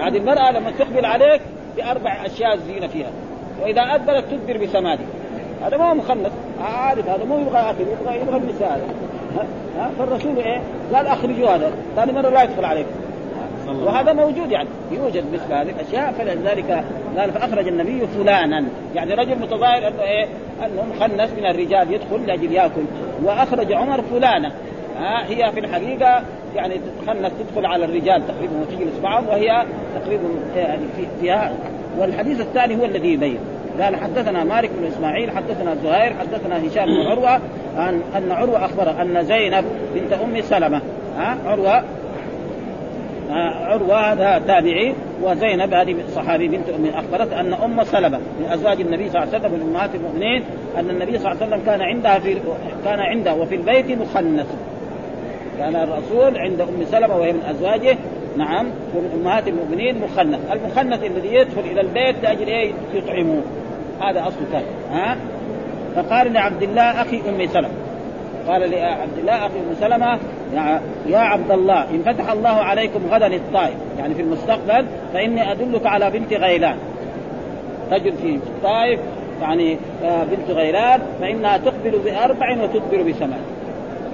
[0.00, 1.40] هذه المرأة لما تقبل عليك
[1.76, 3.10] بأربع أشياء زينة فيها
[3.62, 5.06] وإذا أدبرت تدبر بثمانية
[5.62, 8.84] هذا ما هو مخنث عارف هذا مو يبغى أكل يبغى يبغى النساء هذا
[9.78, 10.60] ها؟ فالرسول إيه
[10.94, 12.90] قال أخرجوا هذا ثاني مرة لا يدخل عليكم
[13.68, 16.84] وهذا موجود يعني يوجد مثل هذه الأشياء فلذلك
[17.18, 18.64] قال فأخرج النبي فلانا.
[18.94, 20.26] يعني رجل متظاهر أنه إيه؟
[20.66, 22.82] أنه مخنث من الرجال يدخل لاجل ياكل
[23.24, 24.52] وأخرج عمر فلانه
[24.98, 26.22] ها هي في الحقيقة
[26.56, 29.64] يعني تتخنث تدخل على الرجال تقريبا وتجلس معهم وهي
[30.00, 30.24] تقريبا
[30.56, 31.52] يعني في فيها.
[31.98, 33.38] والحديث الثاني هو الذي يبين.
[33.80, 37.36] قال حدثنا مالك بن إسماعيل حدثنا زهير حدثنا هشام بن عروة
[37.76, 40.80] ان أن عروة أخبر أن زينب بنت أم سلمة.
[41.16, 41.84] ها عروة
[43.30, 49.10] عروة هذا تابعي وزينب هذه صحابي بنت ام أخبرت أن أم سلمة من أزواج النبي
[49.10, 50.44] صلى الله عليه وسلم من أمهات المؤمنين
[50.78, 52.34] أن النبي صلى الله عليه وسلم كان عندها في
[52.84, 54.46] كان عنده وفي البيت مخنث.
[55.58, 57.96] كان الرسول عند أم سلمة وهي من أزواجه
[58.36, 63.42] نعم من أمهات المؤمنين مخنث، المخنث الذي يدخل إلى البيت لأجل إيه؟ يطعموه
[64.00, 65.16] هذا أصل ثاني ها؟
[65.96, 67.68] فقال لعبد الله أخي أم سلمة.
[68.48, 70.18] قال لعبد الله أخي أم سلمة
[71.06, 76.10] يا عبد الله إن فتح الله عليكم غدا الطائف يعني في المستقبل فإني أدلك على
[76.10, 76.76] بنت غيلان.
[77.90, 79.00] تجد في الطائف
[79.42, 83.40] يعني آه، بنت غيلان فإنها تقبل بأربع وتدبر بثمان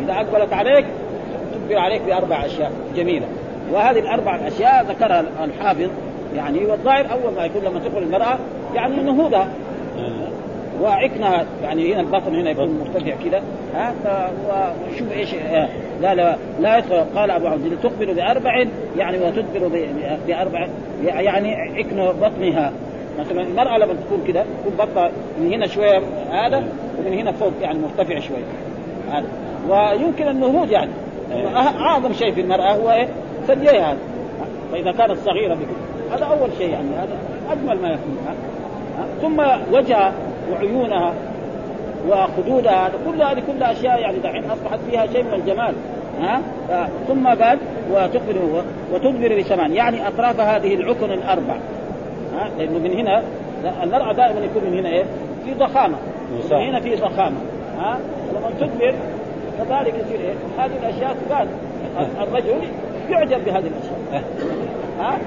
[0.04, 0.86] إذا أقبلت عليك
[1.54, 3.26] تدبر عليك بأربع أشياء جميلة.
[3.72, 5.90] وهذه الأربع أشياء ذكرها الحافظ
[6.36, 8.38] يعني والظاهر أول ما يكون لما تدخل المرأة
[8.74, 9.48] يعني نهوضها.
[10.82, 13.42] وعكنها يعني هنا البطن هنا يكون مرتفع كذا
[13.74, 13.94] ها
[14.92, 15.34] وشوف إيش
[16.00, 17.04] لا لا لا يدخل.
[17.14, 18.64] قال أبو عبد الله تقبل بأربع
[18.96, 19.88] يعني وتدبر
[20.26, 20.66] بأربع
[21.04, 22.72] يعني عكن بطنها.
[23.20, 25.10] مثلا المرأة لما تكون كذا تكون بطنها
[25.40, 25.98] من هنا شوية
[26.30, 26.64] هذا
[26.98, 28.44] ومن هنا فوق يعني مرتفع شوية.
[29.12, 29.26] هذا.
[29.68, 30.90] ويمكن النهوض يعني.
[31.56, 33.08] أعظم شيء في المرأة هو إيه؟
[33.46, 33.98] ثدييها هذا.
[34.72, 37.18] فإذا كانت صغيرة بكذا هذا أول شيء يعني هذا
[37.50, 38.18] أجمل ما يكون؟
[39.22, 39.40] ثم
[39.74, 40.12] وجهها
[40.52, 41.14] وعيونها
[42.08, 45.74] وخدودها كل هذه كلها أشياء يعني دحين أصبحت فيها شيء من الجمال
[46.20, 46.40] ها؟
[47.08, 47.58] ثم قال
[47.92, 51.54] وتقبل وتدبر بثمان يعني اطراف هذه العكن الأربع
[52.34, 53.22] ها؟ لأنه من هنا
[53.82, 55.04] المرأة دائما يكون من هنا إيه؟
[55.44, 55.96] في ضخامة
[56.30, 57.36] من هنا في ضخامة
[57.78, 57.98] ها؟
[58.32, 58.94] لما تدبر
[59.58, 61.48] كذلك يصير إيه؟ هذه الأشياء تبان
[62.20, 62.54] الرجل
[63.10, 64.22] يعجب بهذه الأشياء
[65.00, 65.18] ها؟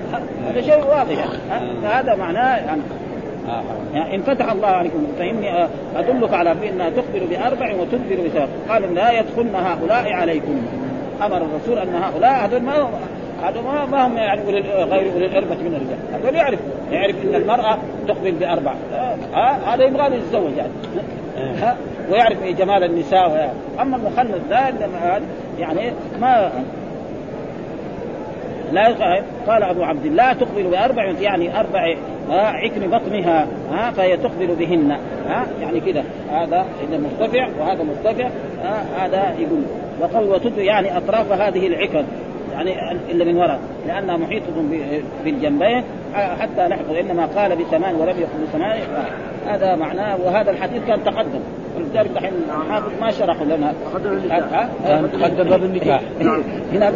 [0.49, 1.25] هذا شيء واضح
[1.83, 2.81] هذا معناه يعني
[3.93, 9.19] يعني إن فتح الله عليكم فإني أدلك على انها تخبر بأربع وتدبر بثلاث قال لا
[9.19, 10.61] يدخلن هؤلاء عليكم.
[11.21, 12.89] أمر الرسول أن هؤلاء هذول ما
[13.43, 16.23] هذا ما ما هم يعني غير أولي الإربة من الرجال.
[16.23, 16.59] هذول يعرف
[16.91, 17.77] يعرف إن المرأة
[18.07, 18.73] تقبل بأربع.
[19.33, 20.71] ها هذا يبغى له يتزوج يعني.
[21.37, 21.77] ها؟
[22.11, 24.73] ويعرف جمال النساء أما المخنث ذا
[25.59, 25.91] يعني
[26.21, 26.51] ما
[28.71, 28.87] لا
[29.47, 31.95] قال أبو عبد الله تقبل بأربع يعني أربع
[32.29, 34.91] عكن بطنها ها فهي تقبل بهن
[35.27, 38.29] ها يعني كذا هذا مرتفع وهذا مرتفع
[38.97, 39.63] هذا يقول.
[40.01, 42.03] وقال وتد يعني أطراف هذه العكن
[42.53, 43.59] يعني إلا من وراء.
[43.87, 44.45] لأنها محيطة
[45.23, 48.79] بالجنبين حتى لحقوا إنما قال بثمان ولم يقل بثمان
[49.47, 51.39] هذا معناه وهذا الحديث كان تقدم.
[51.77, 52.31] ولذلك دحين
[52.67, 53.73] الحافظ ما شرحوا لنا.
[55.13, 56.01] تقدم باب النكاح.
[56.73, 56.89] هنا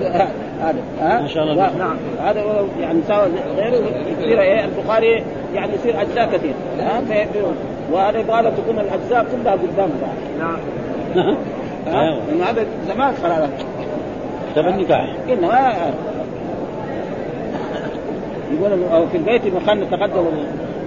[0.62, 1.78] هذا ها؟ ما شاء الله.
[1.78, 1.96] نعم.
[2.24, 2.44] هذا
[2.80, 3.82] يعني سوى غيره
[4.20, 5.24] يصير إيه؟ البخاري
[5.56, 6.54] يعني يصير أجزاء كثير.
[6.80, 7.02] ها؟
[7.92, 9.90] وهذا يبغى تكون الأجزاء كلها قدام
[10.40, 10.58] نعم.
[11.88, 12.20] ها؟
[12.50, 13.50] هذا زمان قرار
[14.52, 15.16] كتاب النكاح.
[15.30, 15.74] انما
[18.52, 20.26] يقول أو في البيت المخنث تقدم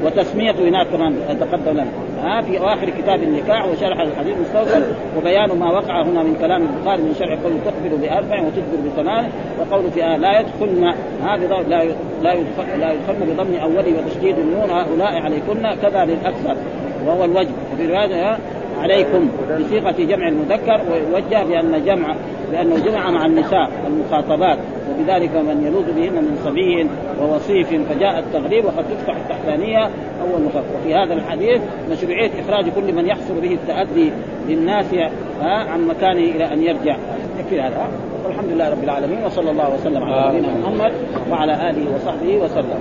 [0.04, 1.90] وتسمية هناك كمان تقدم لنا
[2.22, 4.82] ها في آخر كتاب النكاح وشرح الحديث المستوصل
[5.18, 9.30] وبيان ما وقع هنا من كلام البخاري من شرح قول تقبل بأربع وتدبر بثمان
[9.60, 10.94] وقول في آه لا يدخلن
[11.24, 11.84] هذه لا لا
[12.22, 16.56] لا يدخلن بضم اولي وتشديد النون هؤلاء عليكن كذا للأكثر
[17.06, 17.48] وهو الوجه.
[17.72, 18.38] وفي رواية
[18.78, 19.28] عليكم
[19.60, 22.14] بصيغة جمع المذكر ويوجه بأن جمع
[22.52, 24.58] لأنه جمع مع النساء المخاطبات
[24.90, 26.86] وبذلك من يلوذ بهن من صبي
[27.20, 29.84] ووصيف فجاء التغريب وقد تفتح التحتانيه
[30.22, 34.12] أول مخفف وفي هذا الحديث مشروعية إخراج كل من يحصل به التأدي
[34.48, 34.86] للناس
[35.42, 36.96] عن مكانه إلى أن يرجع.
[37.40, 37.88] يكفي هذا.
[38.24, 40.92] والحمد لله رب العالمين وصلى الله وسلم على نبينا محمد
[41.30, 42.78] وعلى آله وصحبه وسلم.